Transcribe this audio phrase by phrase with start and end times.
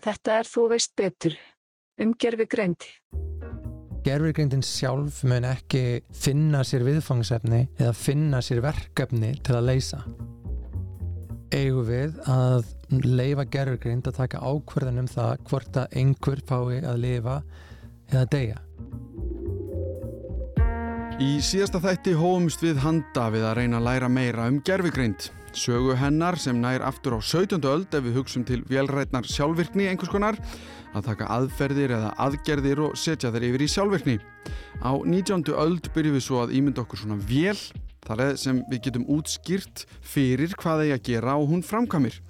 [0.00, 1.34] Þetta er þú veist betur.
[2.00, 2.86] Um gerfi greind.
[4.00, 10.00] Gerfirgrindin sjálf mun ekki finna sér viðfangsefni eða finna sér verkefni til að leysa.
[11.52, 12.64] Eigum við að
[13.04, 17.36] leifa gerfirgrind að taka ákverðan um það hvort að einhver fái að lifa
[18.08, 18.62] eða deyja.
[21.20, 25.28] Í síðasta þætti hóumst við handa við að reyna að læra meira um gerfigreind.
[25.50, 27.58] Sögu hennar sem nær aftur á 17.
[27.66, 30.38] öld ef við hugsum til velrætnar sjálfvirkni einhvers konar,
[30.94, 34.16] að taka aðferðir eða aðgerðir og setja þeir yfir í sjálfvirkni.
[34.78, 35.42] Á 19.
[35.50, 37.56] öld byrjum við svo að ímynda okkur svona vel,
[38.06, 42.20] þar eða sem við getum útskýrt fyrir hvað eigi að gera og hún framkamir.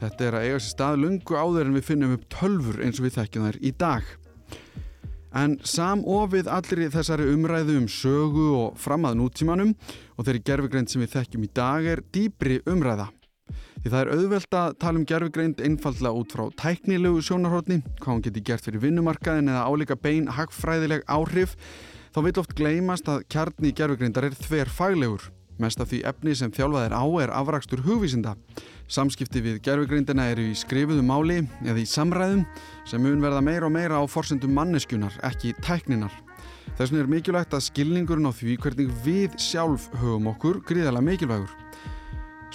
[0.00, 3.08] Þetta er að eiga sér stað lungu áður en við finnum upp tölfur eins og
[3.08, 4.16] við þekkjum þær í dag.
[5.30, 9.76] En samofið allri þessari umræðu um sögu og framað nútímanum
[10.16, 13.06] og þeirri gerfugreind sem við þekkjum í dag er dýbri umræða.
[13.80, 18.24] Því það er auðvelt að tala um gerfugreind einfallega út frá tæknilegu sjónarhóttni, hvað hún
[18.26, 21.54] geti gert fyrir vinnumarkaðin eða áleika bein hagfræðileg áhrif,
[22.12, 25.30] þá vil oft gleymast að kjarni gerfugreindar er þver faglegur.
[25.60, 28.32] Mest af því efni sem þjálfað er á er afrakstur hugvísinda.
[28.88, 32.46] Samskipti við gerfugreindina eru í skrifuðu máli eða í samræðum
[32.88, 36.14] sem mun verða meira og meira á forsendum manneskunar, ekki tækninar.
[36.78, 41.52] Þess vegna er mikilvægt að skilningurinn á því hvernig við sjálf höfum okkur gríðarlega mikilvægur.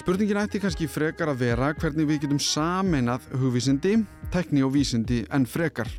[0.02, 4.00] Spurningin ætti kannski frekar að vera hvernig við getum sameinað hugvísindi,
[4.34, 5.90] tækni og vísindi en frekar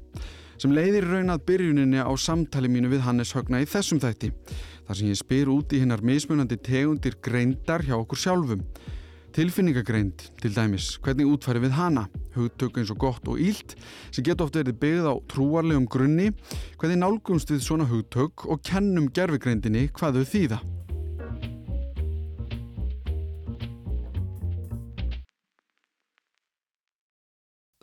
[0.58, 4.31] sem leiðir raunað byrjuninni á samtali mínu við Hannes Högna í þessum þætti
[4.88, 8.64] þar sem ég spyr út í hinnar mismunandi tegundir greindar hjá okkur sjálfum.
[9.36, 13.76] Tilfinningagreind til dæmis, hvernig útfæri við hana, hugtök eins og gott og ílt
[14.10, 16.32] sem getur oft verið byggð á trúarlegum grunni,
[16.80, 20.60] hvernig nálgumst við svona hugtök og kennum gerfigreindinni hvað þau þýða.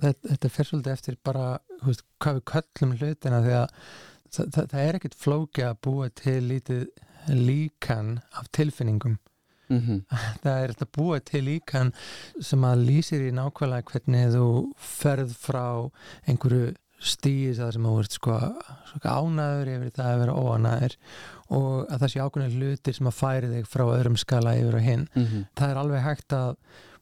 [0.05, 1.45] Þetta, þetta fer svolítið eftir bara
[1.85, 3.79] veist, hvað við köllum hlutina því að
[4.35, 6.87] það, það, það er ekkert flóki að búa til lítið
[7.29, 9.19] líkan af tilfinningum
[9.69, 10.01] Mm -hmm.
[10.45, 11.92] það er þetta búa til líkan
[12.41, 15.91] sem að lýsir í nákvæmlega hvernig þú ferð frá
[16.29, 18.35] einhverju stíðis að sem þú ert sko,
[18.91, 20.97] sko ánaður yfir það að vera óanaður
[21.48, 24.83] og að það sé ákveðin hlutir sem að færi þig frá öðrum skala yfir og
[24.83, 25.47] hinn Mm -hmm.
[25.57, 26.57] það er alveg hægt að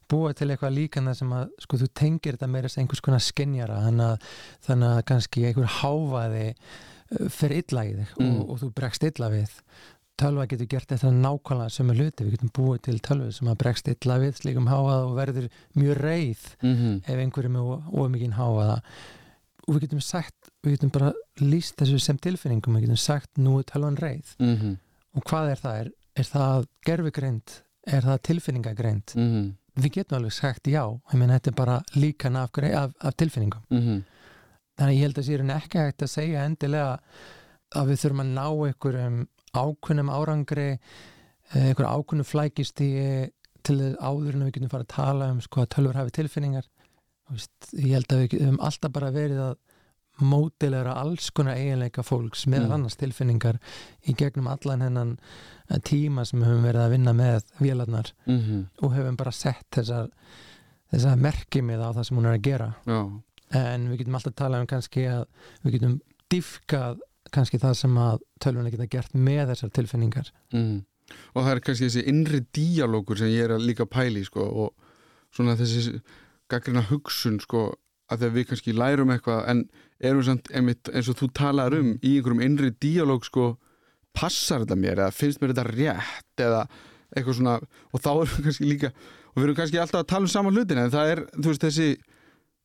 [0.09, 3.19] búa til eitthvað líkan það sem að sko þú tengir þetta meira sem einhvers konar
[3.19, 4.17] skinjara þannig að,
[4.67, 6.55] þannig að kannski einhver háfaði
[7.29, 8.39] fer illa í þig Mm.
[8.39, 9.49] og, og þú bregst illa við
[10.17, 13.87] tölva getur gert þetta nákvæmlega sömu hluti, við getum búið til tölvu sem að bregst
[13.87, 17.01] illa við slíkum háað og verður mjög reið Mm -hmm.
[17.09, 18.81] ef einhverjum er ómikinn háaða
[19.67, 23.59] og við getum sagt, við getum bara líst þessu sem tilfinningum, við getum sagt nú
[23.59, 24.77] er tölvan reið Mm -hmm.
[25.15, 25.75] og hvað er það?
[25.79, 27.61] Er, er það gerfugreind?
[27.87, 29.11] Er það tilfinningagreind?
[29.15, 29.53] Mm -hmm.
[29.81, 33.61] Við getum alveg sagt já, ég meina þetta er bara líkan af, af, af tilfinningum
[33.69, 34.03] Mhm.
[34.83, 36.99] Þannig að ég held að sér ekki hægt að segja endilega
[37.73, 39.17] að við þurfum að ná einhverjum
[39.63, 40.67] ákunnum árangri
[41.53, 43.31] eh, einhver ákunnum flækistíi
[43.63, 46.65] til þess áður en við getum fara að tala um sko að tölfur hafi tilfinningar
[47.31, 49.55] veist, ég held að við höfum alltaf bara verið að
[50.21, 52.73] mótilegra alls konar eiginleika fólks meðal Mm.
[52.75, 53.57] annars tilfinningar
[54.05, 55.17] í gegnum allan hennan
[55.71, 58.67] eh, tíma sem við höfum verið að vinna með vélarnar Mhm.
[58.81, 60.09] og höfum bara sett þessar
[60.93, 62.99] þessar merkimið á það sem hún er að gera Já.
[63.59, 65.25] En við getum alltaf talað um kannski að
[65.63, 65.99] við getum
[66.33, 67.03] dýfkað
[67.33, 70.81] kannski það sem að tölvunni geta gert með þessar tilfinningar Mm.
[71.35, 75.35] Og það er kannski þessi innri díalógur sem ég er að líka pæli sko, og
[75.35, 75.97] svona þessi
[76.49, 77.73] gaggrina hugsun sko,
[78.07, 79.65] að þegar við kannski lærum eitthvað en
[79.99, 83.57] erum samt einmitt, eins og þú talar um í einhverjum innri díalóg sko,
[84.15, 86.63] passar þetta mér eða finnst mér þetta rétt eða
[87.13, 90.27] eitthvað svona og þá erum við kannski líka og við erum kannski alltaf að tala
[90.27, 91.87] um sama hlutin en það er þú veist þessi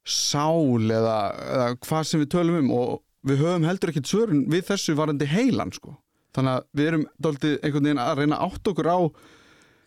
[0.08, 1.18] sál eða,
[1.54, 2.92] eða hvað sem við tölum um og
[3.28, 5.96] við höfum heldur ekkert svörun við þessu varandi heilan sko.
[6.36, 8.98] Þannig að við erum dálítið einhvern veginn að reyna átt okkur á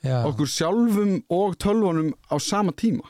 [0.02, 3.06] Já, okkur sjálfum og tölvunum á sama tíma.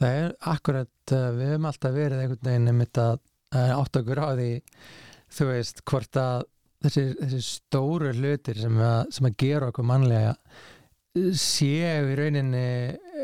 [0.00, 3.18] Það er akkurat uh, við höfum alltaf verið einhvern veginn að
[3.54, 4.50] uh, átt okkur á því
[5.36, 6.46] þú veist hvort að
[6.86, 12.66] þessi, þessi stóru hlutir sem að, sem að gera okkur mannlega uh, séu í rauninni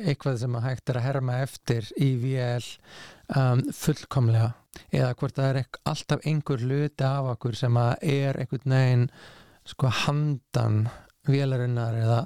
[0.03, 2.67] eitthvað sem að hægt er að herma eftir í vél
[3.37, 4.53] um, fullkomlega.
[4.93, 9.07] Eða hvort það er alltaf einhver hluti af okkur sem að er einhvern veginn
[9.69, 10.79] sko handan
[11.29, 12.21] vélarinnar eða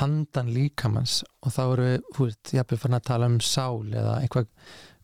[0.00, 3.84] handan líkamanns og þá eru við, þú veist, ég hafði fann að tala um sál
[3.90, 4.48] eða eitthvað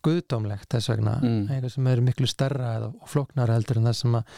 [0.07, 1.47] guðdómlegt þess vegna, Mm.
[1.51, 4.35] eitthvað sem er miklu stærra eða og flóknara heldur en það sem að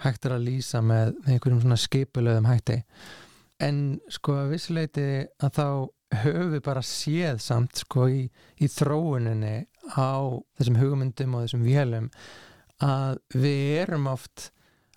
[0.00, 2.82] hægt er að lýsa með, með einhverjum svona skipulöðum hætti.
[3.60, 5.08] En sko að vissuleiti
[5.44, 5.66] að þá
[6.10, 8.22] höfum við bara séð samt sko í,
[8.60, 10.10] í þróuninni á
[10.58, 12.08] þessum hugmyndum og þessum vélum
[12.82, 14.50] að við erum oft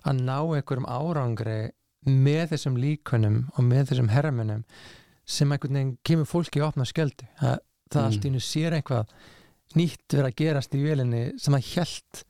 [0.04, 1.58] að ná einhverjum árangri
[2.04, 4.64] með þessum líkunum og með þessum herramunum
[5.24, 7.58] sem einhvern veginn kemur fólki í opna skjöldu að
[7.92, 8.06] það Mm.
[8.10, 9.12] allt í hennu sér eitthvað
[9.78, 12.22] nýtt vera að gerast í vélinni sem það hjælt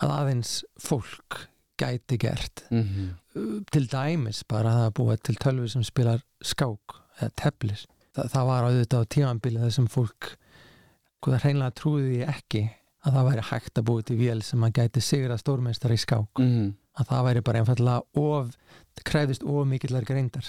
[0.00, 1.42] að aðeins fólk
[1.78, 3.10] gæti gert Mhm.
[3.36, 7.86] Uh, til dæmis bara að það er búið til tölvi sem spilar skák eða teflis
[8.16, 12.62] Þa, það var auðvitað á tímanbili þessum fólk sko, það hreinlega trúði því ekki
[13.06, 16.40] að það væri hægt að búið til vél sem að gæti sigra stórmeistar í skák
[16.42, 16.70] Mhm.
[16.98, 18.56] að það væri bara einfallega of
[19.04, 20.48] kræfist of mikillar greindar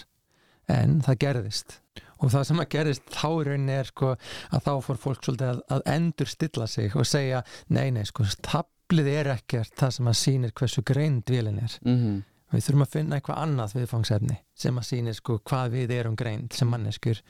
[0.70, 1.78] en það gerðist
[2.20, 4.16] og það sem að gerðist þá í rauninni er sko
[4.52, 8.24] að þá fór fólk svolítið að, að endur stilla sig og segja nei nei sko
[8.42, 12.24] tablið er ekkert það sem að sýnir hversu greind vélin er Mhm.
[12.52, 16.56] Við þurfum að finna eitthvað annað viðfangsefni sem að sýnir sko hvað við erum greind
[16.56, 17.22] sem manneskur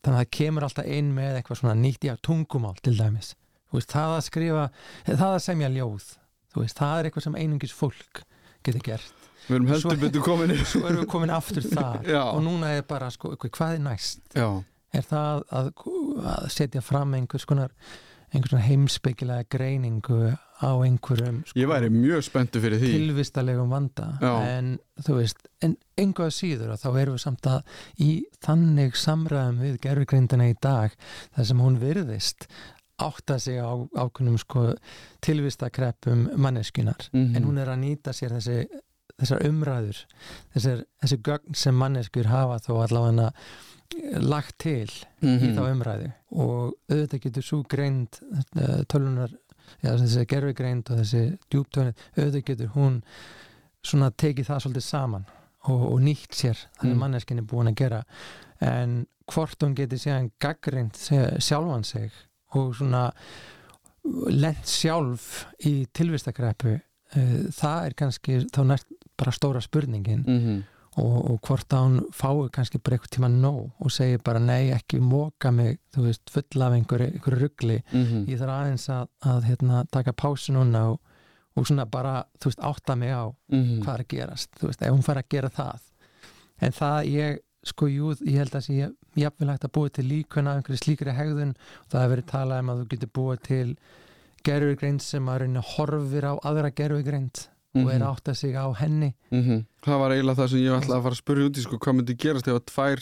[0.00, 3.34] þannig að það kemur alltaf inn með eitthvað svona nýtt já tungumál til dæmis.
[3.70, 4.66] Þú veist, það að skrifa,
[5.06, 6.10] það að semja ljóð
[6.50, 8.22] þú veist, það er eitthvað sem einungis fólk
[8.66, 9.26] getur gert.
[9.46, 12.04] Við erum heldur betur komin í svo erum við komin aftur þar.
[12.26, 14.22] Og núna er bara sko, hvað er næst?
[14.36, 14.48] Já,
[14.92, 15.72] er það að,
[16.34, 17.74] að setja fram einhvers konar
[18.30, 24.08] einhvers konar heimspekilega greiningu á einhverjum sko, ég væri mjög spenntu fyrir því tilvistalegum vanda
[24.20, 24.32] Já.
[24.58, 27.62] en þú veist, en einhvað síður og þá erum við samt að
[27.98, 28.10] í
[28.44, 30.92] þannig samræðum við gerfugrindina í dag
[31.36, 32.46] þar sem hún virðist
[33.00, 34.74] átta sig á ákunnum sko
[35.24, 37.36] tilvistakreppum manneskunar Mhm.
[37.36, 38.66] en hún er að nýta sér þessi
[39.20, 40.04] þessar umræður
[40.54, 43.32] þessar, þessi gögn sem manneskur hafa þó allavega
[44.20, 45.56] lagt til í Mhm.
[45.56, 48.08] þá umræðu og auðvitað getur svo greind
[48.56, 49.30] uh, tölunar,
[49.82, 53.02] já, þessi gerfi greind og þessi djúptöni auðvitað getur hún
[53.84, 55.24] svona tekið það svolítið saman
[55.68, 56.96] og, og nýtt sér þannig Mm.
[56.96, 57.00] mm.
[57.04, 58.02] manneskin er búin að gera
[58.60, 60.96] en hvort hún getur síðan gaggrind
[61.40, 62.10] sjálfan sig
[62.54, 63.10] og svona
[64.30, 68.86] lent sjálf í tilvistakreppu uh, það er kannski þá nært
[69.20, 70.62] bara stóra spurningin Mhm.
[71.00, 74.70] Og, og hvort að hún fái kannski bara eitthvað tíma nóg og segir bara nei
[74.76, 78.24] ekki móka mig þú veist full af einhverju, einhverju ruggli Mhm.
[78.28, 81.00] ég þarf aðeins að, að hérna, taka pásu núna og,
[81.56, 83.82] og svona bara þú veist átta mig á Mhm.
[83.82, 85.80] hvað er að gerast þú veist ef hún fær að gera það
[86.60, 90.54] en það ég sko jú ég held að sé jafnvel hægt að búið til líkuna
[90.56, 93.76] einhverju slíkri hegðun og það hefur verið talað um að þú getur búið til
[94.46, 96.70] gerfugreind sem að reyna horfir á aðra
[97.74, 99.14] gerfugreind og er að átta sig á henni.
[99.30, 99.64] Mhm.
[99.84, 101.94] Það var eiginlega það sem ég ætlaði að fara að spyrja út í sko, hvað
[102.00, 103.00] myndi gerast ef að tvær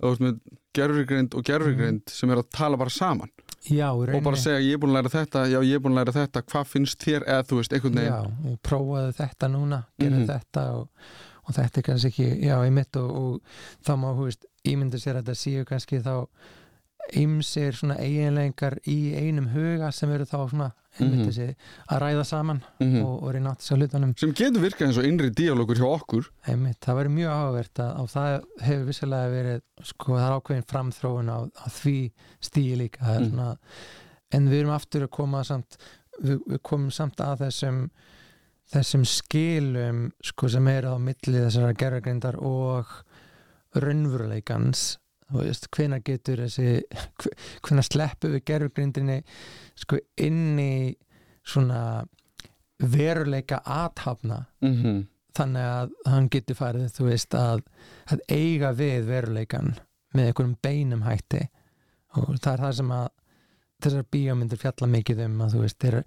[0.00, 0.40] þú veist, með
[0.74, 3.30] gerfugreind og gerfugreind sem er að tala bara saman.
[3.68, 5.98] Já, og bara segja ég er búin að læra þetta, já ég er búin að
[6.00, 7.26] læra þetta hvað finnst þér?
[7.28, 10.26] Eða þú veist, einhvern já, veginn og prófaðu þetta núna gera Mhm.
[10.30, 10.88] þetta og,
[11.48, 13.40] og þetta er kannski ekki, já, í mitt og, og
[13.84, 16.26] þá má, hú veist, ímynda sér að þetta séu kannski þá
[17.16, 21.28] ymsir svona eiginleikar í einum huga sem eru þá svona einmitt Mhm.
[21.30, 21.54] þessi
[21.88, 23.02] að ræða saman Mhm.
[23.04, 25.86] og, og reyna átt þess að hlutunum sem getur virkað eins og innri díalógur hjá
[26.00, 30.36] okkur einmitt, það verður mjög áhugavert að, og það hefur vissilega verið sko, það er
[30.40, 31.96] ákveðin framþróun á, á því
[32.42, 33.30] stíi líka er Mhm.
[33.30, 33.56] svona,
[34.32, 35.76] en við erum aftur að koma samt,
[36.22, 37.90] við, við komum samt að þessum
[38.70, 42.86] þessum skilum sko, sem eru á milli þessara gerðargrindar og
[43.74, 44.98] raunveruleikans
[45.30, 46.80] hvenær getur þessi
[47.66, 49.20] hvenær sleppu við gerðargrindinni
[49.78, 50.74] sko inn í
[51.46, 52.02] svona
[52.80, 54.44] veruleika athafna?
[54.64, 57.62] Mm þannig að hann getur farið þú veist að,
[58.12, 59.72] að eiga við veruleikan
[60.16, 61.44] með einhverjum beinum hætti.
[62.18, 63.08] Og það er það sem að
[63.84, 65.98] þessar bíómyndir fjalla mikið um að þú veist, þeir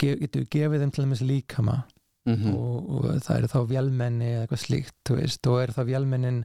[0.00, 1.76] getur gefið þeim til dæmis líkama
[2.26, 2.54] Mhm.
[2.56, 6.38] og, og það eru þá vélmenni eða eitthvað slíkt, veist, og eru þá vélmennin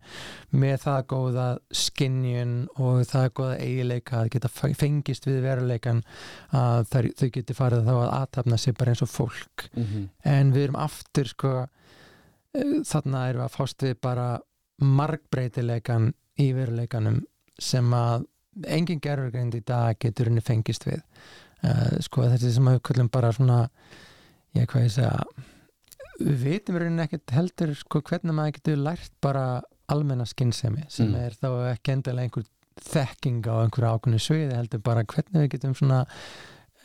[0.52, 6.02] með það góða skinjun og það góða eigileika að geta fe- fengist við veruleikan
[6.52, 10.10] að þær, þau geti farið þá að aðtapna sig bara eins og fólk Mhm.
[10.26, 14.28] en við erum aftur sko eh, þarna erum við að fást við bara
[14.82, 17.22] margbreytileikan í veruleikanum
[17.60, 18.26] sem að
[18.68, 21.00] engin gerfurgreind í dag getur henni fengist við
[21.64, 23.70] uh, sko þessi sem að við köllum bara svona
[24.58, 25.24] ég hvað ég segja
[26.20, 29.46] við vitum í rauninni ekkert heldur sko hvernig maður getur lært bara
[29.90, 31.16] almenna skinnsemi sem Mm.
[31.26, 32.46] er þá ekki endilega einhver
[32.80, 36.06] þekking á einhverju ákveðnu sviði heldur bara hvernig við getum svona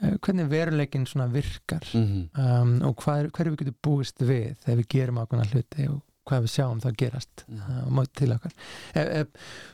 [0.03, 2.29] eh, hvernig veruleikin svona virkar Mhm.
[2.35, 6.43] um, og hvað, hverju við getum búist við þegar við gerum ákveðna hluti og hvað
[6.47, 8.53] við sjáum það gerast á móti til okkar
[8.95, 9.25] e, e,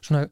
[0.03, 0.27] svona,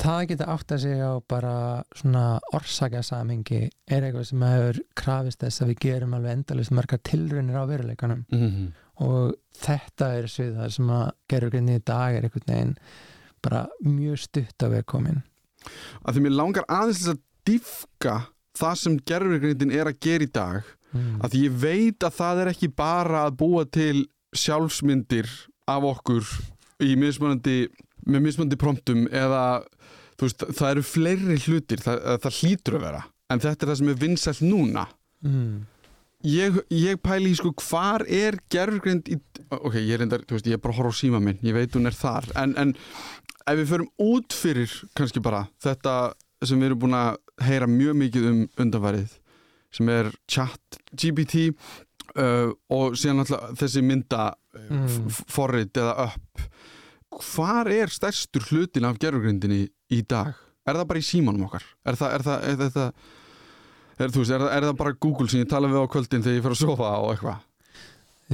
[0.00, 1.54] það geta átt að segja á bara
[1.96, 2.24] svona
[2.56, 7.64] orsakasamingi er eitthvað sem hefur krafist þess að við gerum alveg endalist margar tilraunir á
[7.70, 8.72] veruleikanum Mhm.
[9.00, 12.76] og þetta er sviðar sem að gerur grunni í dag er einhvern veginn
[13.42, 15.22] bara mjög stutt á við komin
[16.06, 18.16] að því mér langar aðeins að dýfka
[18.56, 20.62] það sem gerfurgrindin er að gera í dag
[20.92, 21.20] mm.
[21.20, 25.28] að því ég veit að það er ekki bara að búa til sjálfsmyndir
[25.68, 26.24] af okkur
[26.84, 27.66] í mismunandi
[28.06, 29.42] með mismunandi promptum eða
[30.24, 33.88] veist, það eru fleiri hlutir það, það hlýtur að vera en þetta er það sem
[33.94, 34.86] er vinsælt núna
[35.26, 35.62] Mm.
[36.28, 39.16] ég, ég pæli í sko hvar er gerfugrind í,
[39.50, 41.56] ok, ég er reyndar, þú veist, ég er bara að horfa á síma minn, ég
[41.56, 42.74] veit hún er þar en, en
[43.48, 45.94] ef við förum út fyrir kannski bara þetta
[46.44, 47.16] sem við erum búin að
[47.48, 49.16] heyra mjög mikið um undanvarið
[49.74, 54.86] sem er chat GPT uh, og síðan alltaf þessi mynda Mm.
[54.88, 55.08] mm.
[55.28, 56.44] forrit eða upp
[57.22, 60.34] hvar er stærstur hlutin af gerfugrindinni í dag?
[60.66, 61.66] Er það bara í símanum okkar?
[61.86, 63.02] Er það, er það, er það,
[63.96, 66.38] er, veist, er, það, er það bara Google sem ég tala við á kvöldin þegar
[66.38, 67.44] ég fer að sofa og eitthvað?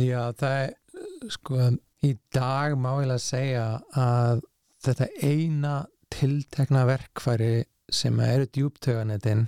[0.02, 1.70] Já, það er sko
[2.02, 3.66] í dag má ég að segja
[4.02, 4.44] að
[4.82, 5.74] þetta eina
[6.12, 7.54] tiltekna verkfæri
[7.92, 9.46] sem eru djúptöganetin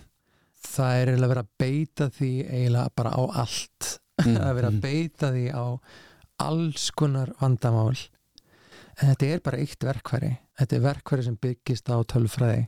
[0.64, 4.68] það er eiginlega að vera að beita því eiginlega bara á allt Mm, að vera
[4.70, 5.64] að beita því á
[6.44, 7.96] alls konar vandamál
[8.98, 10.32] en þetta er bara eitt verkfæri.
[10.58, 12.66] Þetta er verkfæri sem byggist á tölfræði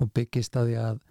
[0.00, 1.02] og byggist á því að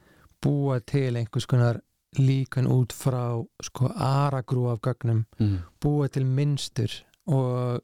[0.45, 1.81] búa til einhvers konar
[2.19, 5.25] líkun út frá sko aragrú af gögnum.
[5.39, 6.91] Mm, búa til minnstur
[7.25, 7.81] og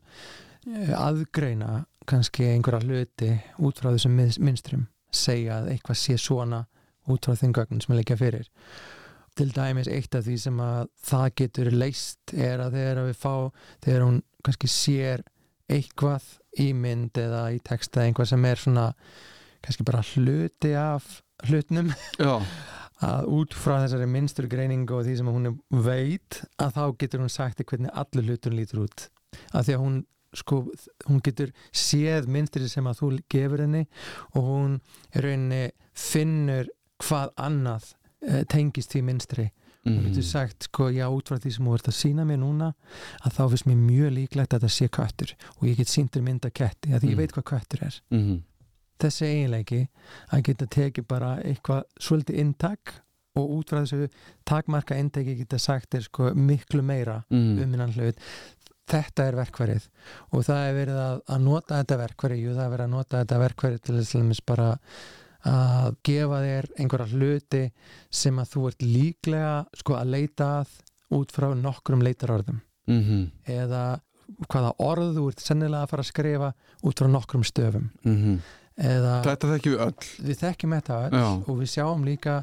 [0.67, 6.63] eh, aðgreina kannski einhverja hluti út frá þessum minnstrum segja að eitthvað sé svona
[7.11, 8.49] út frá þeim gögnum sem er leikja fyrir.
[9.37, 13.35] Til dæmis eitt af því sem að það getur leist er að þegar við fá
[13.83, 15.23] þegar hún kannski sér
[15.71, 16.25] eitthvað
[16.59, 18.87] í mynd eða í texta einhvað sem er svona
[19.61, 21.91] kannski bara hluti af hlutnum
[23.01, 25.55] að út frá þessari minnstur greiningu og því sem hún
[25.85, 29.07] veit að þá getur hún sagt hvernig allur hlutur lítur út.
[29.55, 29.95] Að því að hún
[30.37, 30.59] sko,
[31.07, 33.85] hún getur séð minnstri sem að þú gefur henni
[34.35, 34.77] og hún
[35.15, 36.69] rauninni finnur
[37.01, 37.89] hvað annað
[38.27, 39.47] eh, tengist því minnstri
[39.85, 42.39] mm, hún getur sagt sko já út frá því sem þú ert að sína mér
[42.43, 42.71] núna
[43.25, 45.35] að þá finnst mér mjög líklegt að það sé köttur.
[45.59, 47.17] Og ég get síndur mynda ketti að ég Mm.
[47.21, 48.01] veit hvað köttur er.
[48.11, 48.41] Mm,
[49.01, 49.87] þessi eiginleiki
[50.31, 52.93] að geta tekið bara eitthvað svolítið inntak
[53.35, 54.09] og út frá þessu
[54.45, 58.17] takmarka inntaki geta sagt er sko miklu meira mm, um innan hlut.
[58.91, 59.85] Þetta er verkvarið
[60.35, 63.21] og það er verið að, að nota þetta verkvarið jú það er verið að nota
[63.21, 64.65] þetta verkvarið til þess að bara
[65.47, 67.63] að gefa þér einhverja hluti
[68.13, 70.73] sem að þú ert líklega sko að leita að
[71.17, 72.61] út frá nokkrum leitarorðum.
[72.91, 73.83] Mm, eða
[74.47, 76.49] hvaða orð þú ert sennilega að fara að skrifa
[76.87, 77.89] út frá nokkrum stöfum.
[78.07, 78.37] Mm,
[78.81, 80.09] eða Þetta þekkjum við öll.
[80.29, 81.27] við þekkjum þetta öll Já.
[81.41, 82.37] og við sjáum líka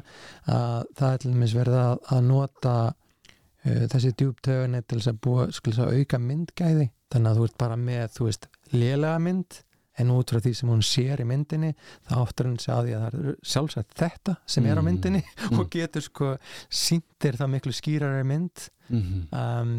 [0.45, 5.47] að það er til dæmis verið að, að nota uh, þessi djúptögunni til að búa
[5.49, 6.89] að auka myndgæði.
[7.09, 9.61] Þannig að þú ert bara með, þú veist, lélega mynd
[9.99, 11.73] en út frá því sem hún sér í myndinni
[12.07, 14.87] þá áttur hún sig að að það er sjálfsagt þetta sem er á Mm.
[14.89, 15.59] myndinni Mm.
[15.59, 16.33] og getur sko
[16.69, 19.73] síndir það miklu skýrari mynd mm, um,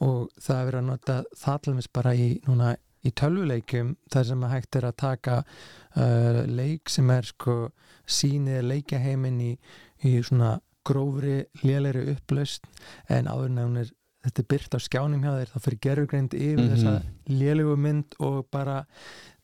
[0.00, 4.24] og það er verið að nota það til dæmis bara í, núna, í tölvuleikjum þar
[4.28, 5.38] sem hægt er að taka
[5.96, 7.56] uh, leik sem er sko
[8.06, 9.50] sýnið leikjaheimin í,
[10.04, 12.64] í svona grófri lélegri upplaust
[13.08, 13.90] en áður er
[14.22, 16.72] þetta er byrt á skjánum hjá þér þá fyrir gerugreind yfir Mhm.
[16.72, 16.94] þessa
[17.30, 18.84] lélegu mynd og bara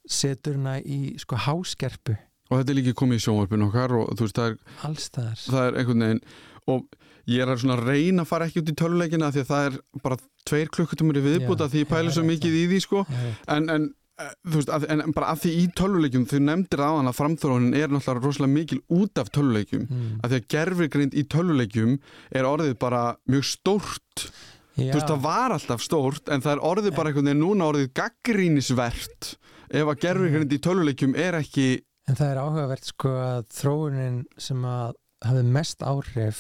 [0.08, 2.16] setur hana í sko háskerpu.
[2.48, 5.78] Og þetta er líka komið í sjónvarpinu okkar og þú veist, það er, það er
[5.82, 6.22] einhvern veginn
[6.68, 6.98] og
[7.28, 9.78] ég er að svona reyna að fara ekki út í töluleikina því að það er
[10.04, 13.04] bara tveir klukkutumur í viðbúta Já, því ég pæli já, svo mikið í því sko.
[13.04, 13.88] Já, en, en
[14.24, 17.18] eh, þú veist, að, en bara að því í töluleikjum þú nefndir á hann að
[17.18, 20.14] framþróunin er náttúrulega rosalega mikil út af töluleikjum mm.
[20.22, 21.98] að því að gerfigrind í töluleikjum
[22.40, 24.28] er orðið bara mjög stórt.
[24.78, 24.92] Já.
[24.92, 27.88] þú veist, það var alltaf stórt en það er orðið bara einhvern veginn núna orðið
[27.98, 29.32] gaggrínisvert
[29.70, 31.68] ef að gerfigrind í töluleikjum er ekki
[32.08, 34.94] En það er áhugavert sko að þróunin sem að
[35.28, 36.38] hafði mest áhrif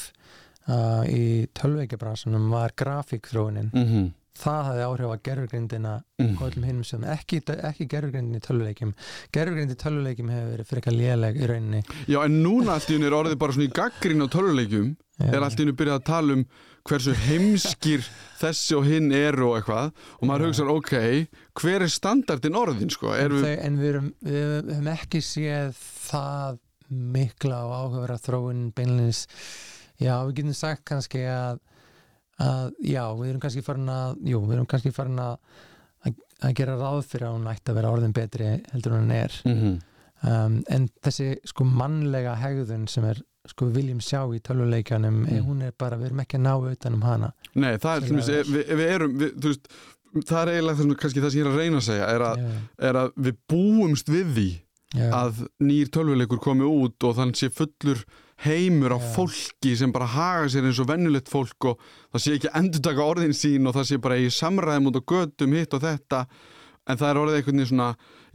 [0.68, 3.68] uh, í tölveikjabransunum var grafíkþróunin.
[3.74, 4.08] mm -hmm.
[4.38, 6.36] Það hafði áhrif á gerfugrindina Mm.
[6.64, 8.92] hinnum sem ekki, ekki gerfugrindin í tölvuleikjum.
[9.32, 11.82] Gerfugrind í tölvuleikjum hefur verið fyrir eitthvað léleg í rauninni.
[12.08, 15.42] Já, en núna allt í henni er orðið bara svona í gaggrín á töluleikjum er
[15.42, 16.44] allt í henni byrjað að tala um
[16.88, 18.06] hversu heimskir
[18.38, 20.48] þessi og hinn eru og eitthvað og maður Já.
[20.48, 20.94] hugsaður, ok,
[21.60, 23.12] hver er standardin orðin, sko?
[23.14, 28.68] en, við, þau, en við, erum, við höfum ekki séð það mikla og áhugavera þróun
[28.76, 29.26] beinlinis.
[30.00, 31.58] Já, við getum sagt kannski að,
[32.40, 35.36] að já, við erum kannski farin að jú, við erum kannski farin að
[36.06, 39.56] að, gera ráð fyrir að hún ætti að vera orðin betri heldur hún er mm
[39.58, 39.78] -hmm.
[40.26, 45.28] Um, en þessi sko mannlega hegðun sem er sko við viljum sjá í tölvuleikjanum Mm.
[45.30, 45.44] mm.
[45.46, 48.08] hún er bara, við erum ekki að ná utan um hana Nei, það er, Sem
[48.08, 49.68] til dæmis, er- við, við erum, við, þú veist,
[50.28, 52.42] það er eiginlega þessum, kannski það sem ég er að reyna að segja, er að,
[52.42, 52.56] já,
[52.90, 54.48] er að við búumst við því
[54.98, 58.04] já, að nýr tölvuleikur komi út og þann sé fullur
[58.44, 59.08] heimur á Já.
[59.16, 61.80] fólki sem bara haga sér eins og vennulegt fólk og
[62.14, 65.08] það sé ekki endur taka orðin sín og það sé bara í samræðum út á
[65.10, 66.20] götum hitt og þetta
[66.88, 67.88] en það er orðið einhvern veginn svona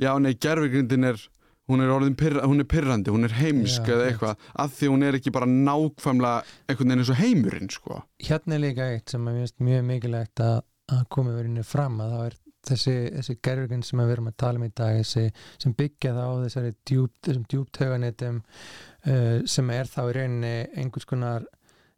[0.04, 1.24] já nei gerfugrindin er
[1.72, 4.92] hún er orðin pyrra, hún er pyrrandi, hún er heimsk Já, eða eitthvað, af því
[4.92, 8.02] hún er ekki bara nákvæmlega einhvern veginn eins og heimurinn sko.
[8.28, 10.58] hérna er líka eitt sem er mjög, mikilvægt að,
[10.92, 14.60] að koma verinu fram að það er þessi, þessi gerfuginn sem við erum að tala
[14.60, 15.26] um í dag þessi,
[15.64, 21.08] sem byggja þá á þessari djúp, þessum djúptauganitum uh, sem er þá í rauninni einhvers
[21.10, 21.48] konar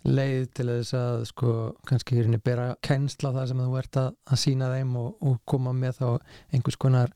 [0.05, 1.53] leið til þess að sko
[1.89, 5.39] kannski í rauninni bera kennsla það sem þú ert að, að sína þeim og, og
[5.50, 6.07] koma með þá
[6.53, 7.15] einhvers konar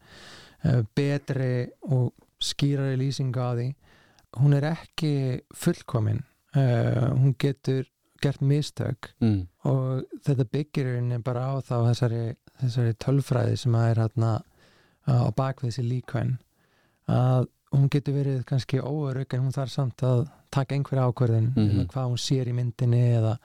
[0.65, 1.53] uh, betri
[1.89, 2.09] og
[2.43, 3.67] skýrari lýsinga á því
[4.39, 5.13] hún er ekki
[5.57, 6.21] fullkomin
[6.55, 7.87] uh, hún getur
[8.21, 9.39] gert mistök mm.
[9.69, 12.23] og þetta byggir í rauninni bara á þá þessari,
[12.61, 14.33] þessari tölfræði sem að er hérna
[15.09, 16.35] á bakvið þessi líkvæn
[17.09, 21.67] að hún getur verið kannski óörug en hún þarf samt að taka einhverja ákvörðin mm
[21.69, 21.89] Mhm.
[21.93, 23.37] hvað hún sér í myndinni eða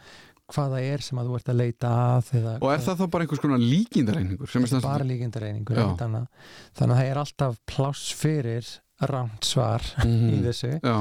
[0.49, 3.25] hvað það er sem að þú ert að leita að og er það þá bara
[3.25, 6.29] einhvers konar líkindareiningur er er bara líkindareiningur þannig að
[6.75, 8.69] það er alltaf pláss fyrir
[9.13, 10.43] rámt svar í mm.
[10.47, 10.97] þessu já,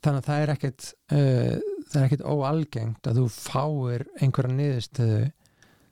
[0.00, 1.56] þannig að það er ekkert uh,
[1.90, 5.24] það er ekkert óalgengt að þú fáir einhverja niðurstöðu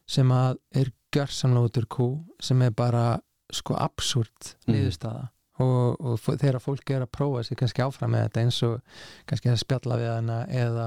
[0.09, 2.07] sem að er gjörsamlega út úr kú
[2.45, 3.07] sem er bara
[3.53, 4.75] sko absúrt Mhm.
[4.75, 5.27] niðurstaða
[5.59, 8.75] og, og f- þegar fólk er að prófa sig kannski áfram með þetta eins og
[9.27, 10.85] kannski að spjalla við hana eða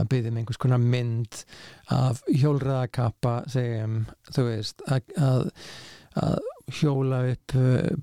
[0.00, 1.42] að byggja um einhvers konar mynd
[1.94, 4.00] af hjólræðakappa segjum,
[4.34, 5.44] þú veist að, að,
[6.24, 7.94] að hjóla upp uh,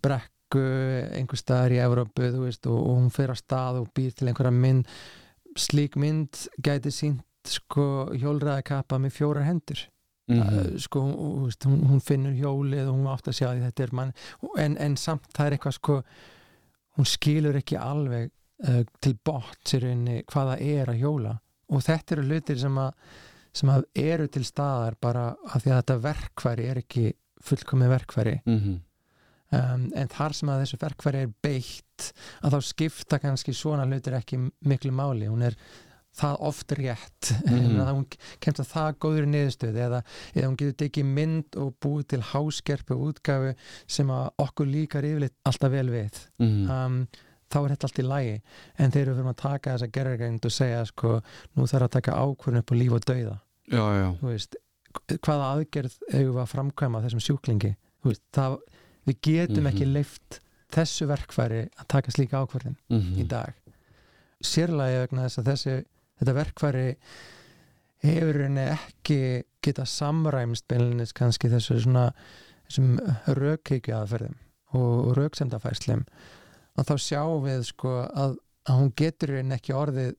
[0.48, 4.14] brekku einhver staðar í Evrópu þú veist, og, og hún fer að stað og býr
[4.14, 4.88] til einhverja mynd.
[5.58, 9.88] Slík mynd gæti sínt sko hjólræðakappa með fjórar hendur.
[10.28, 10.42] Mm.
[10.42, 13.94] uh, sko, hún, hún, hún finnur hjólið og hún átt að sjá því þetta er
[13.96, 14.14] mann.
[14.60, 16.02] En, en samt það er eitthvað sko
[16.98, 18.32] hún skilur ekki alveg
[18.68, 21.38] uh, til bort sér inni hvað það er að hjóla.
[21.72, 22.92] Og þetta eru hlutir sem að,
[23.56, 27.08] sem að eru til staðar bara af því að þetta verkværi er ekki
[27.48, 28.78] fullkomið verkværi Mm.
[29.56, 32.08] Um, en þar sem að þessu verkværi er beitt
[32.46, 35.30] að þá skipta kannski svona hlutir ekki miklu máli.
[35.32, 35.58] Hún er
[36.18, 37.32] það oft rétt.
[37.48, 37.78] Mhm.
[37.84, 38.06] að hún
[38.44, 40.02] kemst að það góður niðurstöð eða,
[40.34, 43.54] eða hún getur tekið mynd og búið til háskerpu útgafu
[43.88, 46.22] sem að okkur líkar yfirleitt alltaf vel við.
[46.42, 46.70] Mm.
[46.70, 47.00] um,
[47.48, 48.38] þá er þetta allt í lægi
[48.84, 51.12] en þeir eru fyrir að taka þessa gerðargreind og segja sko,
[51.56, 53.36] nú þarf að taka ákvörðun upp á líf og dauða.
[53.68, 54.58] Já, já, veist,
[55.24, 57.72] hvaða aðgerð við að framkvæma þessum sjúklingi?
[58.08, 58.58] Veist, það,
[59.08, 59.72] við getum Mhm.
[59.72, 60.40] ekki leift
[60.74, 63.14] þessu verkfæri að taka slíka ákvörðin mm.
[63.22, 63.54] í dag
[64.44, 65.76] sérlega vegna þess að þessi,
[66.20, 66.88] þetta verkfæri
[68.04, 69.20] hefur henni ekki
[69.66, 72.10] geta samræmst beinlinis kannski þessu svona
[72.68, 72.98] þessum
[73.40, 74.36] rökkeikju aðferðum
[74.78, 76.04] og, röksemdafærslum
[76.78, 78.36] að þá sjáum við sko að,
[78.68, 80.14] að hún getur henni ekki orðið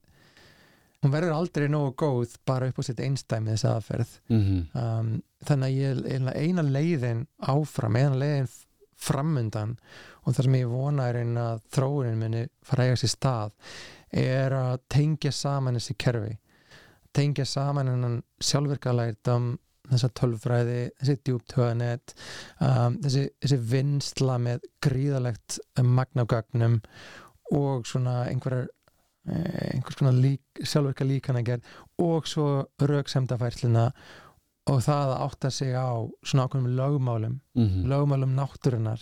[1.04, 4.64] hún verður aldrei nógu góð bara upp á sitt einstæmi þess aðferð Mm.
[4.74, 5.12] um,
[5.46, 8.48] þannig að ég eina leiðin áfram, eina leiðin
[8.98, 9.76] framundan
[10.24, 13.54] og það sem ég vona er einn að þróunin minni fara að eiga sér stað
[14.18, 16.34] er að tengja saman þessi kerfi.
[17.14, 19.56] Tengja saman hennan sjálfvirkalærdam
[19.88, 22.14] þessa tölfræði, þessi djúptöðanet
[22.64, 26.80] um, þessi, þessi vinsla með gríðalegt magnagögnum
[27.56, 28.68] og svona einhverjar
[29.30, 31.70] eh, einhvers konar lík, sjálfvirka líkanagerð
[32.04, 32.48] og svo
[32.82, 33.88] rauksemdafærsluna
[34.68, 35.88] og það að átta sig á
[36.22, 37.86] svona ákveðum lögmálum Mm.
[37.90, 39.00] lögmálum náttúrunar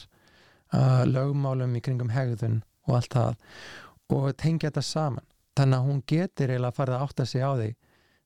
[0.72, 3.34] uh, lögmálum í kringum hegðun og allt það
[4.16, 5.24] og tengja þetta saman
[5.56, 7.70] þannig að hún getur eiginlega að fara að átta sig á því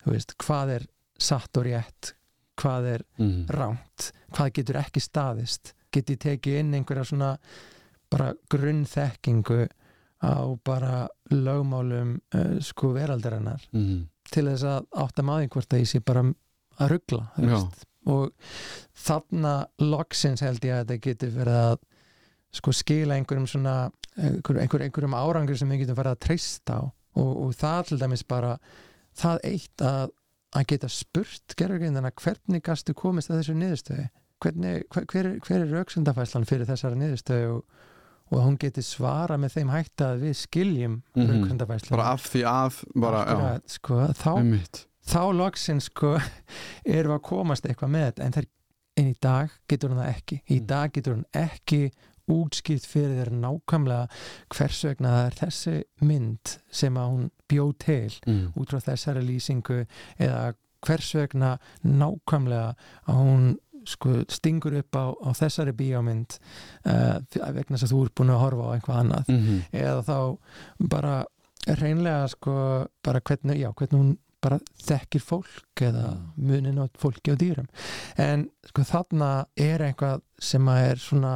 [0.07, 0.87] veist, hvað er
[1.19, 2.13] satt og rétt
[2.61, 3.47] hvað er Mm.
[3.49, 7.37] ránt hvað getur ekki staðist get ég tekið inn einhverja svona
[8.11, 9.67] bara grunnþekkingu
[10.23, 14.07] á bara lögmálum uh, sko veraldarinnar Mm.
[14.31, 16.23] til þess að átta maður hvort að ég sé bara
[16.81, 17.23] að ruggla
[18.11, 18.31] og
[18.97, 21.77] þarna loksins held ég að þetta getur verið að
[22.61, 23.75] sko skila einhverjum svona
[24.19, 26.83] einhver, einhver, einhverjum árangur sem við getum farið að treysta á.
[27.21, 28.55] Og, og það til dæmis bara
[29.21, 30.11] það eitt að,
[30.57, 34.09] að geta spurt gerðurgrindina hvernig gastu komist að þessu niðurstöðu?
[34.41, 37.57] Hvernig, hver, hver, er- hver er rauksundafæslan fyrir þessara niðurstöðu?
[37.61, 37.65] Og,
[38.31, 41.31] og hún geti svara með þeim hætta að við skiljum mm Mhm.
[41.35, 44.31] rauksundafæslan bara af því að bara, já, sko, þá,
[45.07, 46.15] þá loksins sko
[46.87, 48.49] við að komast eitthvað með þetta en, þær,
[49.01, 50.67] en í dag getur hún það ekki í Mm.
[50.75, 51.83] dag getur hún ekki
[52.31, 54.07] útskipt fyrir þér nákvæmlega
[54.55, 55.73] hvers vegna það er þessi
[56.07, 58.45] mynd sem að hún bjó til mm.
[58.55, 59.81] út frá þessari lýsingu
[60.19, 60.45] eða
[60.87, 62.77] hvers vegna nákvæmlega
[63.11, 63.51] að hún
[63.89, 66.39] sko, stingur upp á, á þessari bíómynd
[66.87, 70.19] uh, vegna þess að þú ert búin að horfa á einhvað annað Mm eða þá
[70.91, 71.15] bara
[71.81, 72.55] reynlega sko
[73.05, 76.33] bara hvernig, já, hvernig hún bara þekkir fólk eða Mm.
[76.37, 77.69] munin á fólki og dýrum
[78.19, 81.35] en sko þarna er eitthvað sem að er svona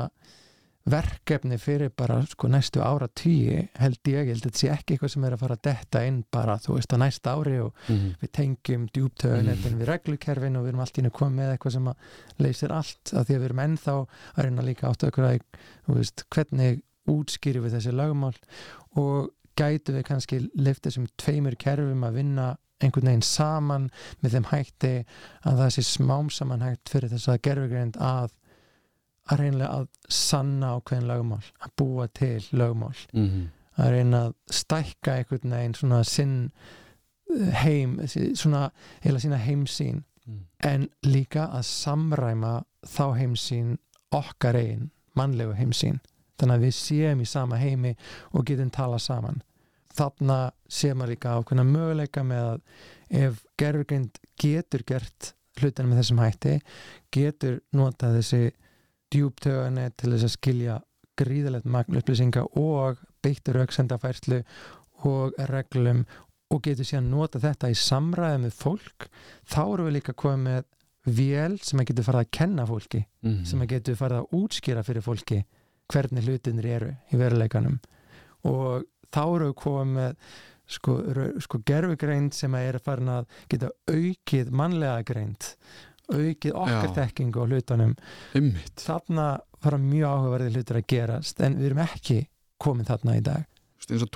[0.85, 5.13] verkefni fyrir bara sko næstu ára tíu held ég, held að þetta sé ekki eitthvað
[5.15, 8.11] sem er að fara að detta inn bara þú veist á næsta ári og Mhm.
[8.21, 11.85] við tengjum djúptöðunetin við reglukerfin og við erum allt í einu komið með eitthvað sem
[11.89, 11.97] að
[12.39, 13.95] leysir allt af því að við erum ennþá
[14.37, 15.41] að reyna líka okkur að
[16.35, 18.35] hvernig útskýri við þessi lögmál
[18.97, 22.47] og gætu við kannski lift þessum tveimur kerfum að vinna
[22.83, 23.91] einhvern veginn saman
[24.23, 24.95] með þeim hætti
[25.47, 28.33] að það sé smám saman hægt fyrir þess að gerfugreind að
[29.33, 33.47] að reynlega að sanna ákveðin lögmál, að búa til lögmál Mhm.
[33.79, 36.51] að reyna að stækka einhvern veginn svona sinn
[37.33, 37.97] eh, heim,
[38.37, 38.71] svona
[39.03, 40.45] heila sína heimsýn Mhm.
[40.65, 43.79] en líka að samræma þá heimsýn
[44.13, 46.01] okkar einn mannlegu heimsýn
[46.39, 47.95] þannig að við séum í sama heimi
[48.33, 49.43] og getum tala saman
[49.95, 52.61] þarna séum maður líka ákveðna möguleika með að
[53.25, 56.55] ef gerfugrind getur gert hlutina með þessum hætti
[57.15, 58.43] getur notað þessi
[59.15, 60.79] djúptöðunni til þess að skilja
[61.21, 64.41] gríðalegt magn upplýsinga og beittur auksendafærslu
[65.07, 66.03] og reglum
[66.51, 69.07] og getur síðan nota þetta í samræði með fólk
[69.47, 70.65] þá erum við líka komið með
[71.15, 73.45] vél sem að getur farið að kenna fólki Mhm.
[73.47, 75.45] sem að getur farið að útskýra fyrir fólki
[75.93, 77.79] hvernig hlutinir eru í veruleikanum
[78.49, 80.19] og þá erum við komið með
[80.77, 80.99] sko,
[81.45, 85.51] sko gerfugreind sem að er farin að geta aukið mannlega greind
[86.13, 86.95] aukið okkar Já.
[87.01, 87.97] þekkingu á hlutunum
[88.37, 88.77] Einmitt.
[88.81, 89.29] þarna
[89.65, 92.21] fara mjög áhugaverði hlutur að gerast en við erum ekki
[92.61, 93.45] komin þarna í dag
[93.85, 94.09] eins og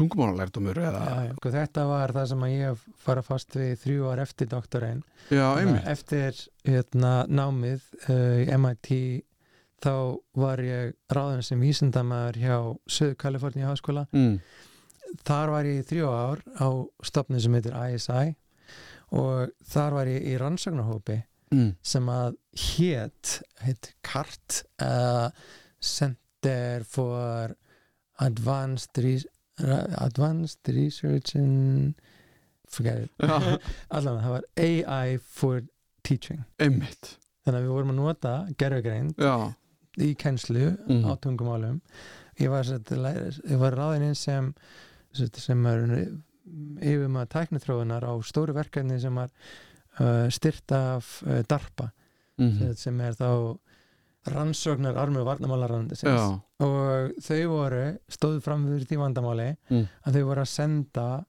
[1.28, 1.33] já.
[1.37, 5.02] Sko, þetta var það sem að ég fara fast við þrjú ár eftir doktorinn
[5.92, 8.90] eftir hérna, námið uh, í MIT
[9.84, 9.92] þá
[10.34, 12.56] var ég ráðin sem vísindamæður hjá
[12.90, 14.06] Söðu Kaliforni háskóla.
[14.12, 14.40] Mm.
[15.24, 16.68] þar var ég í þrjú ár á
[17.08, 18.34] stopnum sem heitir ISI
[19.16, 21.70] og þar var ég í rannsóknarhópi Mm.
[21.80, 25.30] sem að hét, heit CART uh,
[25.80, 27.54] Center for
[28.20, 31.94] Advanced, Re Advanced Research in
[33.96, 35.62] allavega það var AI for
[36.04, 36.44] Teaching.
[36.60, 37.14] Einmitt.
[37.46, 39.32] Þannig að við vorum að nota gerfugreind Já,
[39.98, 41.04] í kennslu Mhm.
[41.04, 41.80] á tungumálum
[42.38, 42.64] ég var,
[43.58, 44.54] var ráðin inn sem
[45.12, 46.08] sem er
[46.80, 49.28] yfir maður tæknithróunar á stóru verkefni sem var
[50.00, 51.90] uh, styrt af uh, DARPA
[52.38, 52.74] Mhm.
[52.76, 53.58] sem er þá
[54.28, 59.88] rannsóknar armu varnamálarandi Já, og þau voru stóðu fram fyrir því vandamáli Mm.
[60.06, 61.24] að þau voru að senda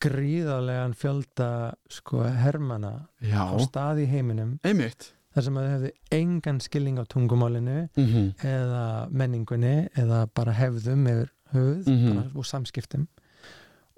[0.00, 5.90] gríðarlegan fjölda sko hermana já, á stað í heiminum einmitt þar sem að þau hefðu
[6.18, 8.34] engan skilning á tungumálinu Mhm.
[8.42, 12.14] eða menningunni eða bara hefðum yfir höfuð Mhm.
[12.14, 13.06] bara, og samskiptum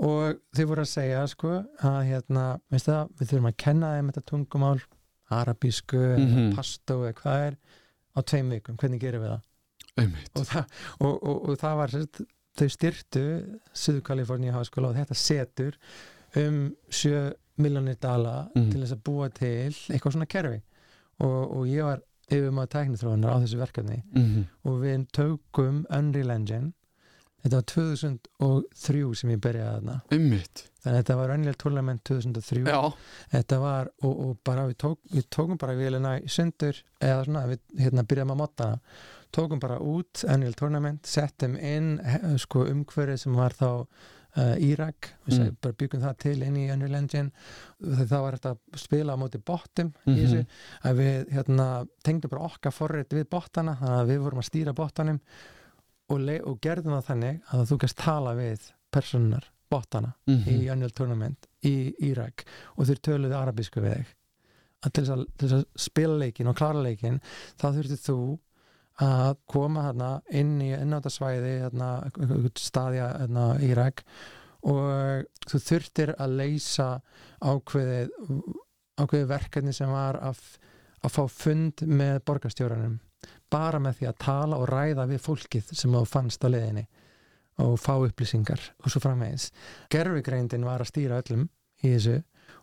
[0.01, 4.11] og þau voru að segja sko að hérna, veist það, við þurfum að kenna þeim
[4.13, 4.81] þetta tungumál,
[5.31, 6.37] arabísku Mhm.
[6.51, 7.57] eða pastó eða hvað er
[8.17, 9.43] á tveim vikum, hvernig gerum við það
[10.37, 10.65] og það,
[11.01, 12.25] og, og, og það var sérst,
[12.57, 15.75] þau styrtu Suðu Kaliforníu háskóla og þetta setur
[16.37, 18.71] um 7 miljonir dala Mhm.
[18.73, 20.63] til þess að búa til eitthvað svona kerfi
[21.21, 24.03] og, og ég var yfir maður tæknithróunar á þessu verkefni.
[24.15, 24.45] Mhm.
[24.65, 26.73] og við tókum Unreal Engine.
[27.41, 29.95] Þetta var 2003 sem ég byrjaði þarna.
[30.13, 30.67] Einmitt.
[30.81, 32.93] Þannig að þetta var Unreal Tournament 2003 Já,
[33.33, 37.43] þetta var, og, og bara við, tók, við tókum bara vélina í sundur eða svona,
[37.51, 38.69] við hérna byrjaðum að motta
[39.37, 41.95] tókum bara út Unreal Tournament settum inn
[42.41, 43.69] sko umhverfið sem var þá
[44.37, 45.47] uh, Írak, við Mm.
[45.51, 45.57] mm.
[45.61, 47.31] bara byggum það til inn í Unreal Engine
[47.81, 49.41] það var þetta að spila á móti
[50.07, 50.17] Mhm.
[50.17, 50.47] í þessu,
[50.85, 51.69] að við hérna
[52.05, 55.21] tengdum bara okkar forrið við bottana þannig að við vorum að stýra bottanum
[56.11, 60.49] og, og gerðum það þannig að þú gæst tala við personar bottana Mhm.
[60.49, 62.45] í Unreal Tournament í Írak
[62.77, 64.07] og þeir töluðu arabísku við þig
[64.83, 67.21] að til þess að, að spila leikin og klara leikin
[67.61, 68.39] þá þurftir þú
[69.01, 71.91] að koma hérna inn í ennátasvæði hérna,
[72.59, 74.05] staði hérna, Írak.
[74.69, 76.89] Og þú þurftir að leysa
[77.41, 78.11] ákveðið
[79.01, 80.41] ákveðið verkefni sem var að,
[81.01, 82.99] að fá fund með borgarstjóranum.
[83.51, 86.87] Bara með því að tala og ræða við fólkið sem þú fannst á leiðinni
[87.61, 89.51] og fá upplýsingar og svo framvegis.
[89.93, 91.49] Gerfigreindin var að stýra öllum
[91.83, 92.21] í þessu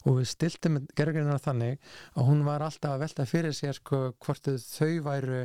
[0.07, 1.77] og við stiltum gerfigreindina þannig
[2.15, 5.43] að hún var alltaf að velta fyrir sér sko hvort þau væru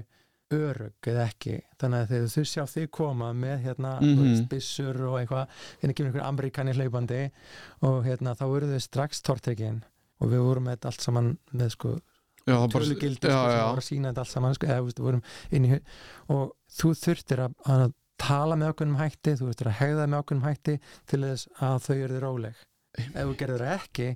[0.56, 4.12] örug eða ekki þannig að þegar þau sjá þig koma með hérna mm.
[4.18, 4.46] -hmm.
[4.50, 7.22] bissur og eitthvað hérna kemur einhver amerikani hlaupandi
[7.88, 9.82] og hérna þá voru þau strax tortryggin
[10.22, 11.94] og við vorum með þetta allt saman með sko
[12.42, 15.80] tölugildi sko, sem voru að sína þetta allt saman sko, eða, þú veist, í,
[16.34, 17.86] og þú þurftir að, að
[18.22, 20.76] tala með okkur um hætti þú þurftir að hegða með okkur um hætti
[21.10, 22.62] til þess að þau eru þið róleg
[23.02, 24.08] ef þú gerður ekki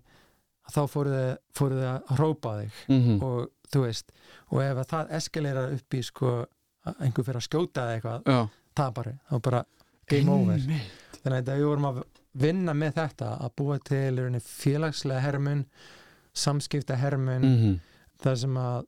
[0.67, 1.17] þá fóruð
[1.55, 3.37] þið, að hrópa þig mm og
[3.73, 4.13] þú veist
[4.53, 6.33] og ef að það eskalerar upp í sko
[7.01, 9.65] einhver fyrir að skjóta eða eitthvað Já, tapari, þá bara
[10.09, 10.59] game over.
[11.25, 12.03] Þannig að við vorum að
[12.37, 15.65] vinna með þetta að búa til félagslega hermun
[16.37, 17.81] samskipta hermun Mhm.
[18.23, 18.87] þar sem að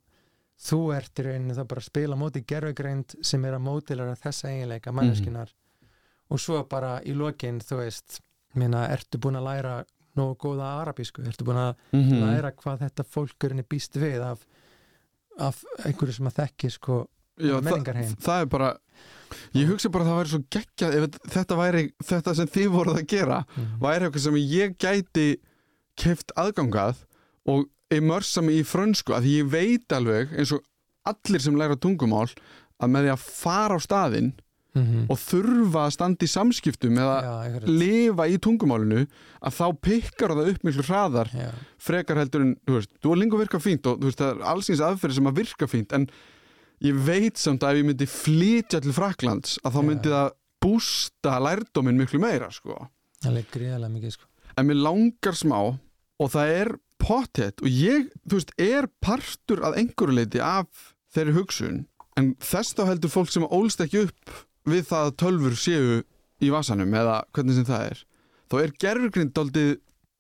[0.59, 4.49] þú ert í rauninni þá bara að spila móti gerfugreind sem er að mótilara þessa
[4.51, 5.49] eiginleika manneskinar
[6.31, 8.21] og svo bara í lokin þú veist,
[8.55, 9.85] minna, ertu búin að læra
[10.17, 12.21] nógu góða arabísku, ertu búin að Mhm.
[12.27, 14.47] læra hvað þetta fólkurinn er býst við af,
[15.39, 16.99] af einhverju sem að þekki sko
[17.39, 18.15] Já, menningarheim.
[18.17, 18.71] það, það er bara
[19.55, 23.01] ég hugsa bara að það væri svo geggjað ef þetta væri þetta sem þið voruð
[23.01, 23.69] að gera mm.
[23.85, 25.29] væri eitthvað sem ég gæti
[25.99, 27.05] keft aðgangað
[27.49, 30.65] og immersa mig í frönsku að ég veit alveg eins og
[31.09, 32.27] allir sem læra tungumál
[32.79, 34.33] að með því að fara á staðinn
[34.77, 39.07] mm og þurfa að standa í samskiptum eða já, lifa í tungumálinu
[39.41, 41.49] að þá pikkar það upp miklu hraðar já,
[41.81, 45.19] frekar heldur en, þú veist, duolingo virka fínt og þú veist, það er allsins aðferði
[45.19, 46.07] sem að virka fínt en
[46.85, 50.31] ég veit samt að ef ég myndi flytja til Fraklands að þá myndi það
[50.63, 52.77] bústa lærdóminn miklu meira, sko.
[53.27, 54.29] Alveg gríðarlega mikið sko.
[54.59, 55.59] En mér langar smá
[56.19, 61.37] og það er pottet og ég, þú veist, er partur að einhverju leiti af þeirri
[61.39, 61.87] hugsun
[62.19, 64.33] en þess þá heldur fólk sem ólst ekki upp
[64.73, 65.99] við það að tölfur séu
[66.45, 68.03] í vasanum eða hvernig sem það er
[68.49, 69.75] þá er gerfugrind daldið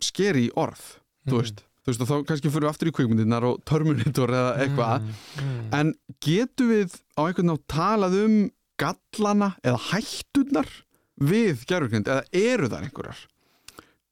[0.04, 0.82] skeri orð,
[1.28, 1.40] þú Mm.
[1.42, 5.06] veist þú veist og þá kannski fyrir við aftur í kvikmyndirnar og Terminator eða eitthvað
[5.06, 5.62] mm, mm.
[5.78, 8.36] en getum við á einhvern nátt talað um
[8.78, 10.68] gallana eða hætturnar
[11.18, 13.22] við gerfugrind eða eru þar einhverjar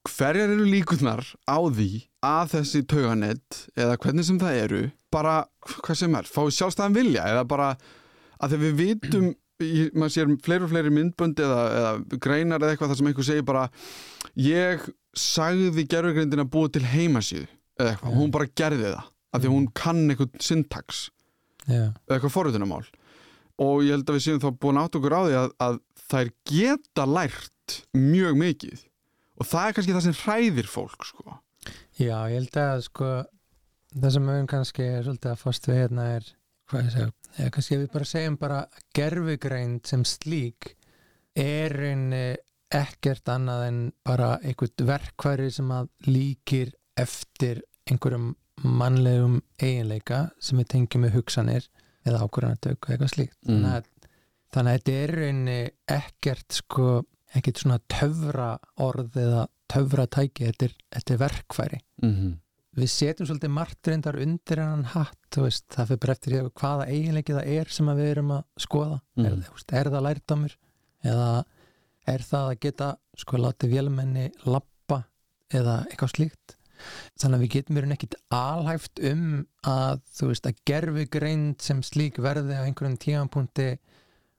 [0.07, 1.89] hverjar eru líkurnar á því
[2.25, 4.81] að þessi tauganett eða hvernig sem það eru
[5.13, 5.37] bara,
[5.83, 7.69] hvað sem er, fái sjálfstæðan vilja eða bara
[8.37, 9.35] að þegar við vitum í,
[9.97, 13.45] maður sér fleiri og fleiri myndbönd eða, eða greinar eða eitthvað þar sem einhver segir
[13.47, 13.63] bara
[14.37, 17.47] ég sagði gerfugrindin að búa til heimasíðu
[17.79, 18.17] eða eitthvað, Já.
[18.21, 21.03] hún bara gerði það af því hún kann eitthvað syntax
[21.65, 22.85] já, eða eitthvað forröðunamál
[23.57, 26.29] og ég held að við séum þá búin átt okkur á því að, að þær
[26.51, 28.83] geta lært mjög mikið.
[29.37, 31.37] Og það er kannski það sem hræðir fólk sko.
[31.97, 33.09] já, ég held að sko
[33.97, 36.29] það sem við kannski svolítið að við hérna er
[36.67, 38.59] hvað ég segja, eða kannski við bara segjum bara
[38.97, 40.73] gerfugreind sem slík
[41.37, 42.25] er einni
[42.73, 50.67] ekkert annað en bara einhvert verkværi sem að líkir eftir einhverjum mannlegum eiginleika sem við
[50.73, 51.67] tengjum með hugsanir
[52.07, 53.61] eða ákvörðanatöku eitthvað slíkt Mm.
[53.61, 54.09] þannig, að,
[54.55, 56.87] þannig að þetta er rauninni ekkert sko
[57.35, 58.49] ekkert svona töfra
[58.81, 62.35] orð eða töfra tæki, þetta er, þetta er verkfæri mm -hmm.
[62.77, 66.41] Við setjum svolítið margt reyndar undir hennan hatt, þú veist, það fyrir bara eftir því
[66.61, 69.25] hvaða eiginleiki það er sem við erum að skoða, Mhm.
[69.25, 70.55] er, veist, er það lærdamur
[71.05, 71.45] eða
[72.07, 75.03] er það að geta sko látið vélmenni lappa
[75.51, 76.55] eða eitthvað slíkt?
[77.17, 81.81] Þannig að við getum verið ekkit alhæft um að þú veist að gerfi greind sem
[81.81, 83.79] slík verði á einhverjum tímanpunti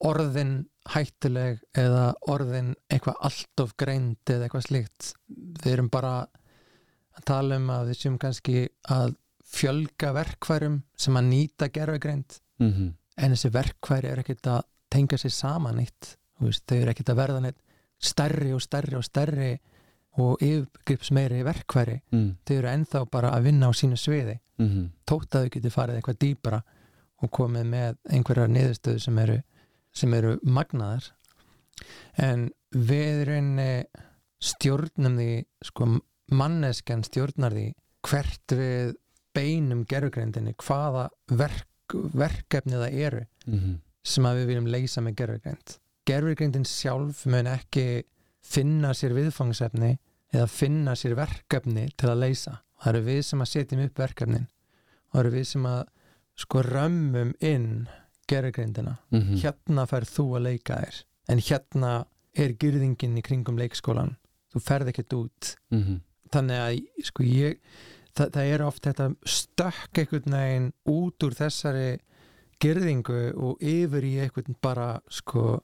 [0.06, 0.52] orðin
[0.94, 5.08] hættuleg eða orðin eitthvað allt of greind eða eitthvað slíkt.
[5.64, 6.28] Við erum bara
[7.18, 9.16] að tala um að við séum kannski að
[9.48, 12.92] fjölga verkfærum sem að nýta gerfugreind Mm -hmm.
[13.16, 17.40] en þessi verkfæri er ekkert að tengja sér saman eitt þau eru ekkert að verða
[17.40, 17.60] neitt
[17.98, 19.58] stærri og stærri og stærri
[20.18, 22.00] og yfirgripsmeiri verkfæri.
[22.10, 22.36] Mm.
[22.46, 24.38] Þau eru ennþá bara að vinna á sínu sviði.
[24.58, 24.90] -hmm.
[25.06, 26.62] tótt að þau geti farið eitthvað dýpra
[27.22, 29.42] og komið með einhverjar niðurstöðu sem eru,
[29.92, 31.12] sem eru magnaðar.
[32.16, 33.84] En við reyni
[34.40, 35.86] stjórnum því sko
[36.30, 37.66] manneskjan stjórnar því
[38.08, 38.94] hvert við
[39.34, 41.66] beinum gerfugrindinni hvaða verk,
[42.14, 43.76] verkefni það eru Mm -hmm.
[44.04, 48.02] sem að við viljum leysa með gerfugrind gerfugrindin sjálf mun ekki
[48.42, 49.98] finna sér viðfangsefni
[50.32, 54.46] eða finna sér verkefni til að leysa það eru við sem að setjum upp verkefnin
[55.12, 55.86] það eru við sem að
[56.36, 57.88] sko römmum inn
[58.28, 59.36] gerfugrindina Mm -hmm.
[59.42, 64.16] hérna færð þú að leika þér en hérna er gyrðingin í kringum leikskólan
[64.54, 66.00] þú ferð ekkert út Mm -hmm.
[66.34, 67.58] Þannig að sko ég
[68.16, 71.88] það, það er oft þetta stökk einhvern veginn út úr þessari
[72.62, 75.60] gerðingu og yfir í einhvern bara sko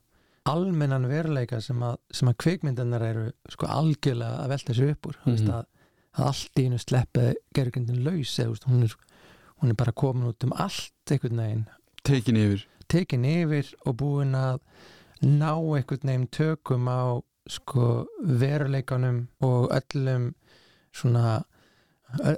[0.46, 5.16] almennan veruleika sem að, sem að kvikmyndanar eru sko algjörlega að velta sér upp úr.
[5.24, 5.50] Mm Mhm.
[5.50, 5.64] að,
[6.14, 8.88] að allt í einu sleppi gerðingin laus eða hún
[9.62, 11.66] hún er bara komin út um allt einhvern veginn.
[12.04, 12.66] Tekin yfir.
[12.88, 14.60] Tekin yfir og búin að
[15.22, 18.06] ná einhvern veginn tökum á sko
[18.40, 20.32] veruleikanum og öllum
[20.94, 21.42] svona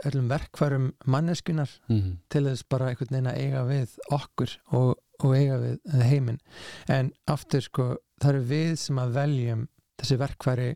[0.08, 2.16] öllum verkfærum manneskunar mm -hmm.
[2.30, 6.40] til þess bara einhvern veginn að eiga við okkur og, og eiga við heiminn
[6.88, 10.74] en aftur sko það eru við sem að veljum þessi verkfæri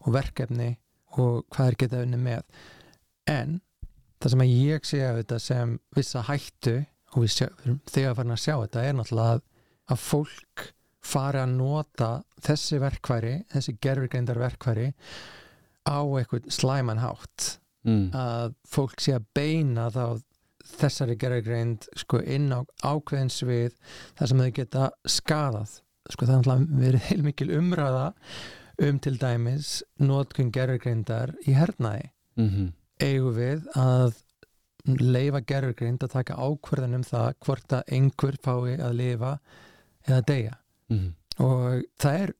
[0.00, 0.76] og verkefni
[1.18, 2.42] og hvað er getað unni með
[3.26, 3.60] en
[4.20, 7.80] það sem að ég sé af þetta sem vissa hættu og við sjá, við erum
[7.86, 9.42] þegar farin að sjá þetta er náttúrulega að,
[9.92, 12.10] að fólk fari að nota
[12.42, 14.90] þessi verkfæri, þessi gerfurgreindar verkfæri
[15.86, 17.58] á eitthvað slæman hátt.
[17.82, 18.12] Mm.
[18.14, 20.20] að fólk sé að beina þá
[20.78, 23.72] þessari gerfugreind sko inn á ákveðin svið
[24.14, 25.72] þar sem þau geta skadað
[26.14, 28.04] sko það er verið heilmikil umræða
[28.86, 32.12] um til dæmis notkun gerfugreindar í hernaði.
[32.38, 32.70] Mm
[33.02, 34.16] eigum við að
[34.98, 39.32] leifa gerfugreind að taka ákverðan um það hvort að einhver fái að lifa
[40.08, 40.56] eða deyja
[40.98, 41.44] -hmm.
[41.46, 42.32] og það er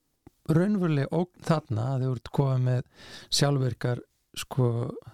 [0.52, 2.82] raunveruleg ógn þarna að þau ert komið með
[3.30, 4.00] sjálfvirkar
[4.36, 4.66] sko,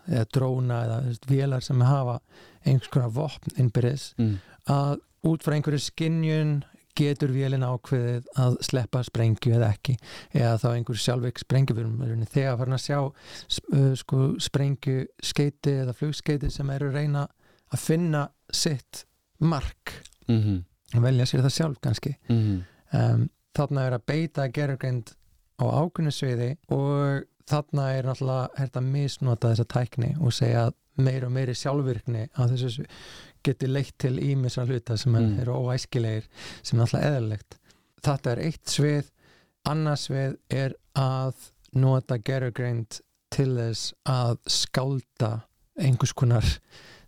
[0.09, 2.21] eða dróna eða veist, vélar sem hafa
[2.65, 4.35] einhvers konar vopn innbyrðis mm.
[4.71, 6.65] að út frá einhverju skinjun
[6.99, 9.97] getur vélina ákveðið að sleppa sprengju eða ekki
[10.35, 14.23] eða þá einhverju sjálfveik sprengju við erum- við erum þegar farin að sjá uh, sko,
[14.39, 17.27] sprengju skeiti eða flugskeiti sem eru reyna
[17.73, 19.05] að finna sitt
[19.39, 21.01] mark Mm -hmm.
[21.03, 22.17] velja sér það sjálf kannski
[22.93, 25.13] um, þarna er að beita gerurgreind
[25.59, 30.75] á ákunni sviði og þarna er náttúrulega hægt að misnota þessa tækni og segja að
[30.99, 32.87] meir og meiri sjálfvirkni að þessu
[33.47, 35.39] geti leitt til ímissa hluta sem Mm.
[35.41, 36.25] eru óæskilegir
[36.63, 37.59] sem er náttúrulega eðalegt
[38.03, 39.11] þetta er eitt svið
[39.67, 41.35] annars svið er að
[41.75, 45.33] nota gerurgreind til þess að skálda
[45.79, 46.45] einhvers konar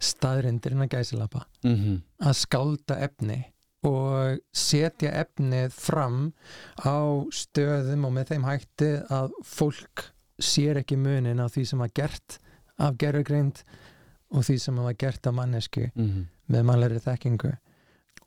[0.00, 2.00] staðrindir innan gæsilapa Mm -hmm.
[2.26, 3.49] að skálda efni
[3.86, 6.32] og setja efnið fram
[6.84, 11.92] á stöðum og með þeim hætti að fólk sér ekki munin á því sem var
[11.96, 12.38] gert
[12.80, 13.62] af gerugreind
[14.30, 15.88] og því sem var gert af mannesku
[16.46, 17.52] með mannlegri þekkingu.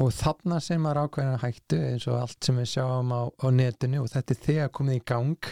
[0.01, 4.01] Og þarna sem maður ákveðina hættu eins og allt sem við sjáum á, á netinu
[4.01, 5.51] og þetta er þegar komið í gang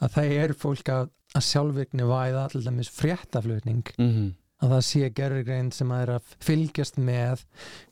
[0.00, 3.84] að það er fólk að, að sjálfvirkni væða til dæmis fréttaflutning
[4.64, 7.42] að það sé gerðugreind sem að er að fylgjast með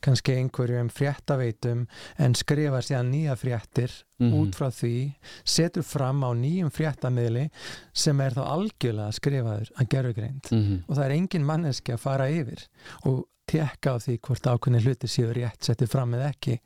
[0.04, 1.84] kannski einhverjum fréttaveitum
[2.18, 4.34] en skrifa síðan nýja fréttir Mhm.
[4.38, 7.48] út frá því setur fram á nýjum fréttamiðli
[7.92, 10.84] sem er þá algjörlega skrifaður að gerðugreind Mhm.
[10.88, 12.66] og það er engin manneski að fara yfir
[13.04, 16.60] og tekka á því hvort ákveðni hluti séu rétt settið fram eða ekki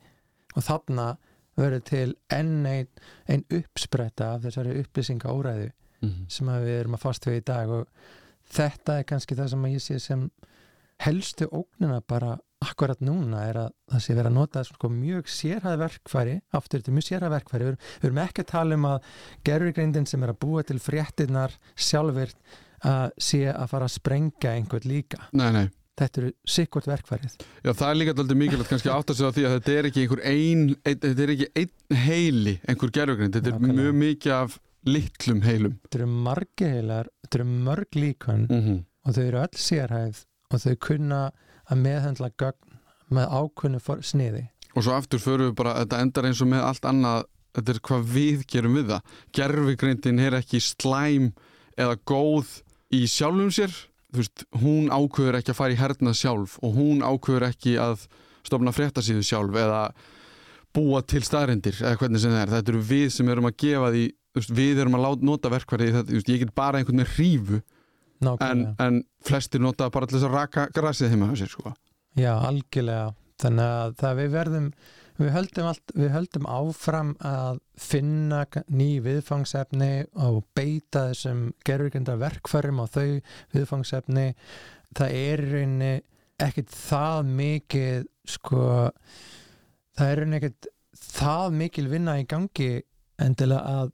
[0.55, 1.17] og þarna
[1.57, 2.87] verður til enn ein,
[3.27, 5.71] ein uppspretta af þessari upplýsinga óræðu
[6.03, 6.25] Mhm.
[6.29, 7.87] sem að við erum að fast við í dag og
[8.53, 10.27] þetta er kannski það sem að ég sé sem
[11.03, 15.75] helstu ógnina bara akkurat núna er að það sé verið að nota sko, mjög sérhæð
[15.83, 17.67] verkfæri aftur er mjög sérhæð verkfæri.
[17.67, 19.11] Við við erum ekki að tala um að
[19.45, 22.55] gerfugreindin sem er að búa til fréttinnar sjálfvirt
[22.87, 25.21] að sé að fara að sprengja einhvern líka.
[25.37, 25.67] Nei, nei.
[25.97, 27.39] Þetta eru sikkort verkfærið.
[27.65, 29.87] Já, það er líka alltaf mikilvægt kannski að átta sig á því að þetta er
[29.89, 34.35] ekki einhver ein, ein þetta er ekki einn heili einhver gerfugrind, þetta er mjög mikið
[34.35, 35.77] af litlum heilum.
[35.85, 38.83] Þetta eru margi heilar, þetta eru mörg líkun mm -hmm.
[39.05, 41.21] og þau eru öll sérhæð og þau kunna
[41.67, 42.77] að meðhendla gögn
[43.11, 44.47] með ákunnu sniði.
[44.75, 47.79] Og svo aftur förum við bara, þetta endar eins og með allt annað, þetta er
[47.87, 49.13] hvað við gerum við það.
[49.33, 51.31] Gerfugrindin er ekki slæm
[51.77, 52.61] eða góð
[52.93, 53.73] í sjálfum sér.
[54.13, 58.07] Þú veist, hún ákveður ekki að fara í hernað sjálf og hún ákveður ekki að
[58.47, 59.81] stofna fréttasíðu sjálf eða
[60.75, 63.91] búa til staðrindir eða hvernig sem það er, þetta eru við sem erum að gefa
[63.95, 64.05] því
[64.37, 67.61] veist, við erum að nota verkværi ég get bara einhvern veginn hrífu
[68.21, 71.73] en, en flestir nota bara til þess að raka grasið heima hjá sér sko.
[72.17, 73.13] já algjörlega.
[73.37, 74.69] Þannig að við verðum
[75.17, 79.91] við höldum, allt, við höldum áfram að finna ný viðfangsefni
[80.25, 83.19] og beita þessum gerfugindar verkfærum á þau
[83.53, 84.27] viðfangsefni.
[84.97, 85.93] Það er rauninni
[86.41, 88.63] ekkit það mikið sko
[89.97, 90.69] það er rauninni ekkit
[91.07, 92.71] það mikil vinna í gangi
[93.21, 93.93] endilega að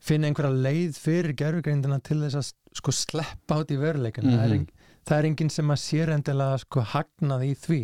[0.00, 4.48] finna einhverja leið fyrir gerfugrindina til þess að sko sleppa át í veruleikan það, er
[4.48, 4.54] Mhm.
[4.58, 4.70] engin,
[5.06, 7.80] það er enginn sem að sér endilega sko hagnað í því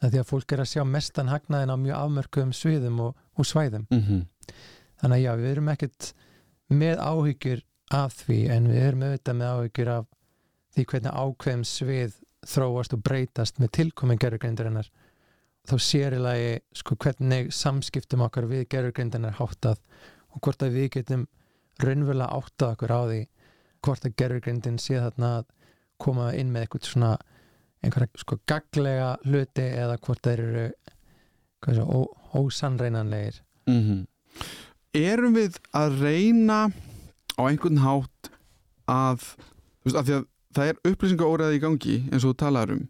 [0.00, 3.44] það því að fólk er að sjá mestan hagnaðin á mjög afmörkuðum sviðum og, og
[3.44, 4.22] svæðum mm -hmm.
[5.02, 6.12] þannig að já, við erum ekkert
[6.70, 10.06] með áhyggjur af því en við erum auðvitað með áhyggjur af
[10.74, 12.12] því hvernig ákveðum svið
[12.46, 14.88] þróast og breytast með tilkomin gerfugrindarinnar
[15.68, 19.78] þá sér í lagi sko hvernig samskiptum okkar við gerfugrindarinnar háttað
[20.30, 21.26] og hvort að við getum
[21.84, 23.20] raunverulega áttað okkur á því
[23.86, 25.46] hvort að gerfugrindin sé þarna að
[26.00, 27.10] koma inn með eitthvað svona
[27.84, 34.06] einhverja sko gaglega hluti eða hvort þeir eru er það, ó- ósannreinanlegir Mhm.
[34.96, 36.72] Erum við að reyna
[37.38, 38.30] á einhvern hátt
[38.90, 39.22] að,
[39.84, 40.24] veist, að að
[40.56, 42.88] það er upplýsingaóraði í gangi eins og þú talaður um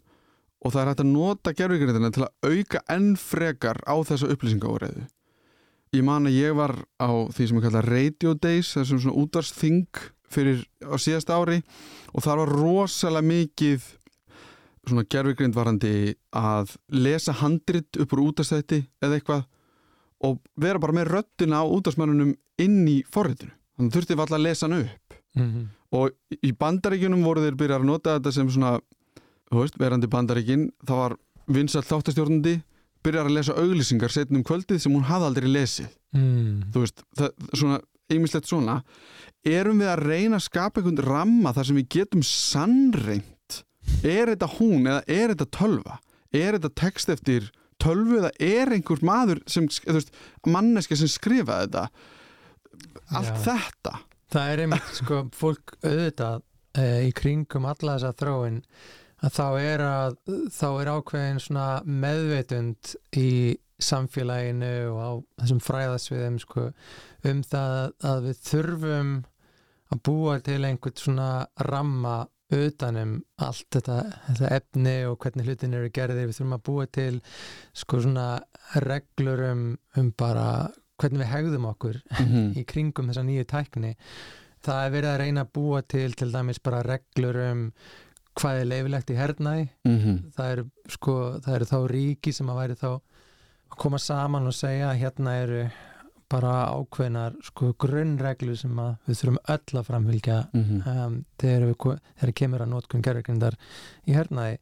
[0.65, 5.05] og það er hægt að nota gerfugrindina til að auka enn frekar á þessa upplýsingaóraði
[5.91, 10.03] ég man að ég var á því sem ég kalla Radio Days þessum svona útvarsþing
[10.31, 11.59] fyrir á síðasta ári
[12.15, 13.87] og þar var rosalega mikið
[14.87, 19.43] svona gerfugrind varandi að lesa handrit upp úr útastætti eða eitthvað
[20.25, 24.47] og vera bara með röttina á útastmannunum inn í forritinu þannig þurfti við alltaf að
[24.47, 25.67] lesa hann upp mm -hmm.
[25.91, 28.79] og í bandaríkjunum voru þeir byrjar að nota þetta sem svona
[29.51, 31.17] þú veist, verandi bandaríkin það var
[31.47, 32.61] vinsall þáttastjórnandi
[33.05, 35.97] byrjar að lesa auglýsingar setnum kvöldið sem hún hafði aldrei lesið.
[36.11, 36.71] Mm.
[36.73, 37.79] þú veist, það, svona
[38.11, 38.81] einmislegt svona.
[39.47, 43.61] Erum við að reyna að skapa einhvern ramma þar sem við getum sannreint
[44.05, 45.97] er þetta hún eða er þetta tölva?
[46.31, 47.49] Er þetta text eftir
[47.81, 50.13] tölvu eða er einhver maður sem, þú veist,
[50.45, 51.87] manneska sem skrifaði þetta?
[53.17, 53.41] Allt Já.
[53.47, 53.97] þetta.
[54.31, 56.43] Það er einmitt sko fólk auðvitað
[56.77, 58.61] e, í kringum alla þessa þróin
[59.21, 60.15] að þá er að
[60.55, 63.29] þá er ákveðin svona meðveitund í
[63.81, 65.11] samfélaginu og á
[65.43, 66.67] þessum fræðasviðum sko
[67.29, 67.77] um það
[68.11, 69.13] að við þurfum
[69.91, 71.29] að búa til einhvern svona
[71.67, 72.19] ramma
[72.51, 73.95] utanum allt þetta,
[74.27, 77.21] þetta efni og hvernig hlutin eru gerðir, við þurfum að búa til
[77.81, 78.27] sko svona
[78.85, 79.63] reglur um,
[79.97, 80.47] um bara
[81.01, 82.51] hvernig við hegðum okkur Mhm.
[82.61, 83.95] í kringum þessa nýju tækni
[84.61, 87.63] það er verið að reyna að búa til til dæmis bara reglur um
[88.41, 90.17] hvað er leifilegt í hernaði Mhm.
[90.35, 91.15] það eru sko,
[91.55, 92.87] eru þá ríki sem að væri þá
[93.71, 95.63] að koma saman og segja hérna eru
[96.31, 100.87] bara ákveðnar sko grunnreglu sem við þurfum öll að framfylgja Mhm.
[100.87, 103.55] um, þegar við þegar kemur að notkun gerðurgrindar
[104.07, 104.57] í hernaði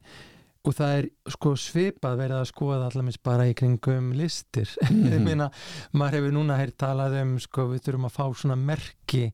[0.64, 5.24] og það er sko svipað verið að skoða allamins bara í kringum listir ég Mhm.
[5.24, 5.50] meina,
[5.94, 9.32] maður hefur núna heyrt talað um sko við þurfum að fá svona merki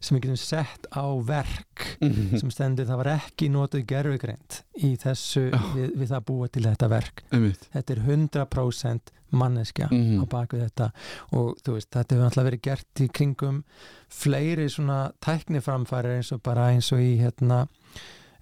[0.00, 2.38] sem við getum sett á verk Mhm.
[2.38, 5.58] sem stendur það var ekki notuð gerfugreind í þessu Já.
[5.74, 7.68] við, við það búa til þetta verk Einmitt.
[7.74, 9.00] þetta er 100%
[9.32, 10.22] manneskja Mhm.
[10.22, 10.90] á bakvið þetta
[11.32, 13.64] og þú veist, þetta hefur alltaf verið gert í kringum
[14.08, 17.66] fleiri svona tækniframfæri eins og bara eins og í hérna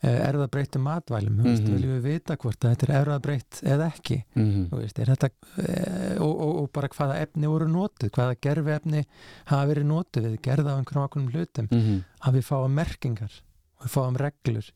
[0.04, 1.74] erðabreytum matvælum, þú veist, Mhm.
[1.76, 4.68] viljum við vita hvort að þetta er erðabreytt eða ekki Mhm.
[4.70, 8.70] þú veist, er þetta e, og, og, og bara hvaða efni voru notuð hvaða gerfi
[8.76, 9.04] efni
[9.46, 12.04] hafa verið notuð við gerða á einhverjum ákveðnum hlutum Mhm.
[12.22, 13.32] að við fáum merkingar
[13.80, 14.70] og við fáum reglur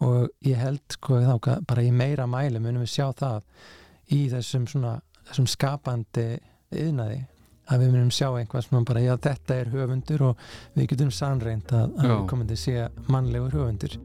[0.00, 3.42] og ég held sko þá bara í meira mæli munum við sjá það
[4.12, 6.38] í þessum svona þessum skapandi
[6.72, 7.26] yðnaði
[7.70, 10.36] að við munum sjá einhvað svona bara já þetta er höfundur og
[10.76, 13.98] við getum sannreint að, að komandi sé mannlegur höfundur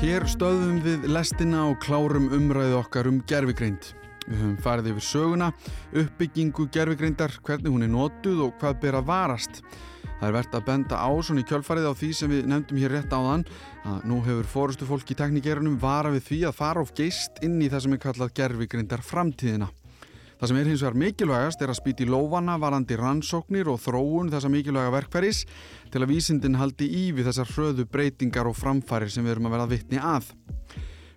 [0.00, 3.90] Hér stöðum við lestina og klárum umræðu okkar um gerfigreind.
[4.24, 5.48] Við höfum farið yfir söguna,
[5.92, 9.60] uppbyggingu gerfigreindar, hvernig hún er notuð og hvað ber að varast.
[10.06, 12.96] Það er verðt að benda á svona í kjölfarið á því sem við nefndum hér
[12.96, 13.44] rétt áðan
[13.90, 17.58] að nú hefur fórustu fólk í teknikerunum vara við því að fara of geist inn
[17.60, 19.68] í það sem er kallað gerfigreindar framtíðina.
[20.42, 24.48] Það sem er hins vegar mikilvægast er að spýti lófana varandi rannsóknir og þróun þessa
[24.50, 25.44] mikilvæga verkfæris
[25.92, 29.54] til að vísindin haldi í við þessar hröðu breytingar og framfærir sem við erum að
[29.54, 30.32] vera vitni að.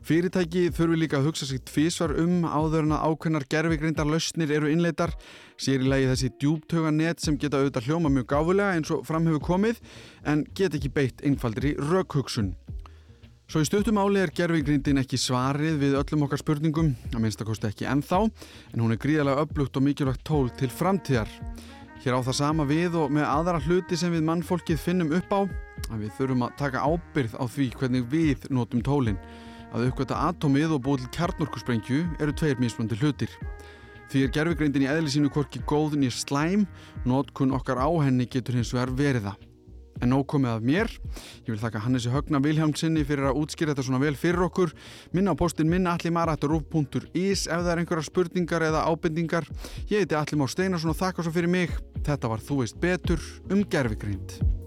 [0.06, 4.70] Fyrirtæki þurfi líka að hugsa sig tvísvar um áður en að ákveðnar gerfigreindar lausnir eru
[4.70, 5.18] innleitar,
[5.58, 9.26] sér í lagi þessi djúptöga net sem geta auðvitað hljóma mjög gáfulega eins og fram
[9.26, 9.82] hefur komið
[10.30, 12.54] en get ekki beitt einfaldri rökhugsun.
[13.46, 17.86] Svo í stuttum áli er gerfigreindin ekki svarið við öllum okkar spurningum, að minnstakosti ekki
[17.86, 18.24] ennþá,
[18.74, 21.30] en hún er gríðarlega upplugt og mikilvægt tól til framtíðar.
[22.02, 25.42] Hér á það sama við og með aðra hluti sem við mannfólkið finnum upp á,
[25.92, 29.22] að við þurfum að taka ábyrð á því hvernig við notum tólinn.
[29.78, 33.30] Að uppgöta atómið og búið til kjarnorkusprengju eru tveir mismöndi hlutir.
[34.10, 36.66] Því er gerfigreindin í eðli sínu hvorki góð nýr slæm,
[37.06, 39.52] notkun okkar á henni getur hins vegar verið það.
[40.04, 40.92] En nóg komið af mér.
[41.46, 44.74] Ég vil þakka Hannesi Högna Vilhjálmsinni fyrir að útskýra þetta svona vel fyrir okkur.
[45.16, 49.48] Minna á postin minna allimarat.ruf.is ef það er einhverjar spurningar eða ábendingar.
[49.88, 51.74] Ég heiti Allimár Steinarsson og þakka svo fyrir mig.
[52.04, 54.65] Þetta var Þú veist betur um gerfigreind.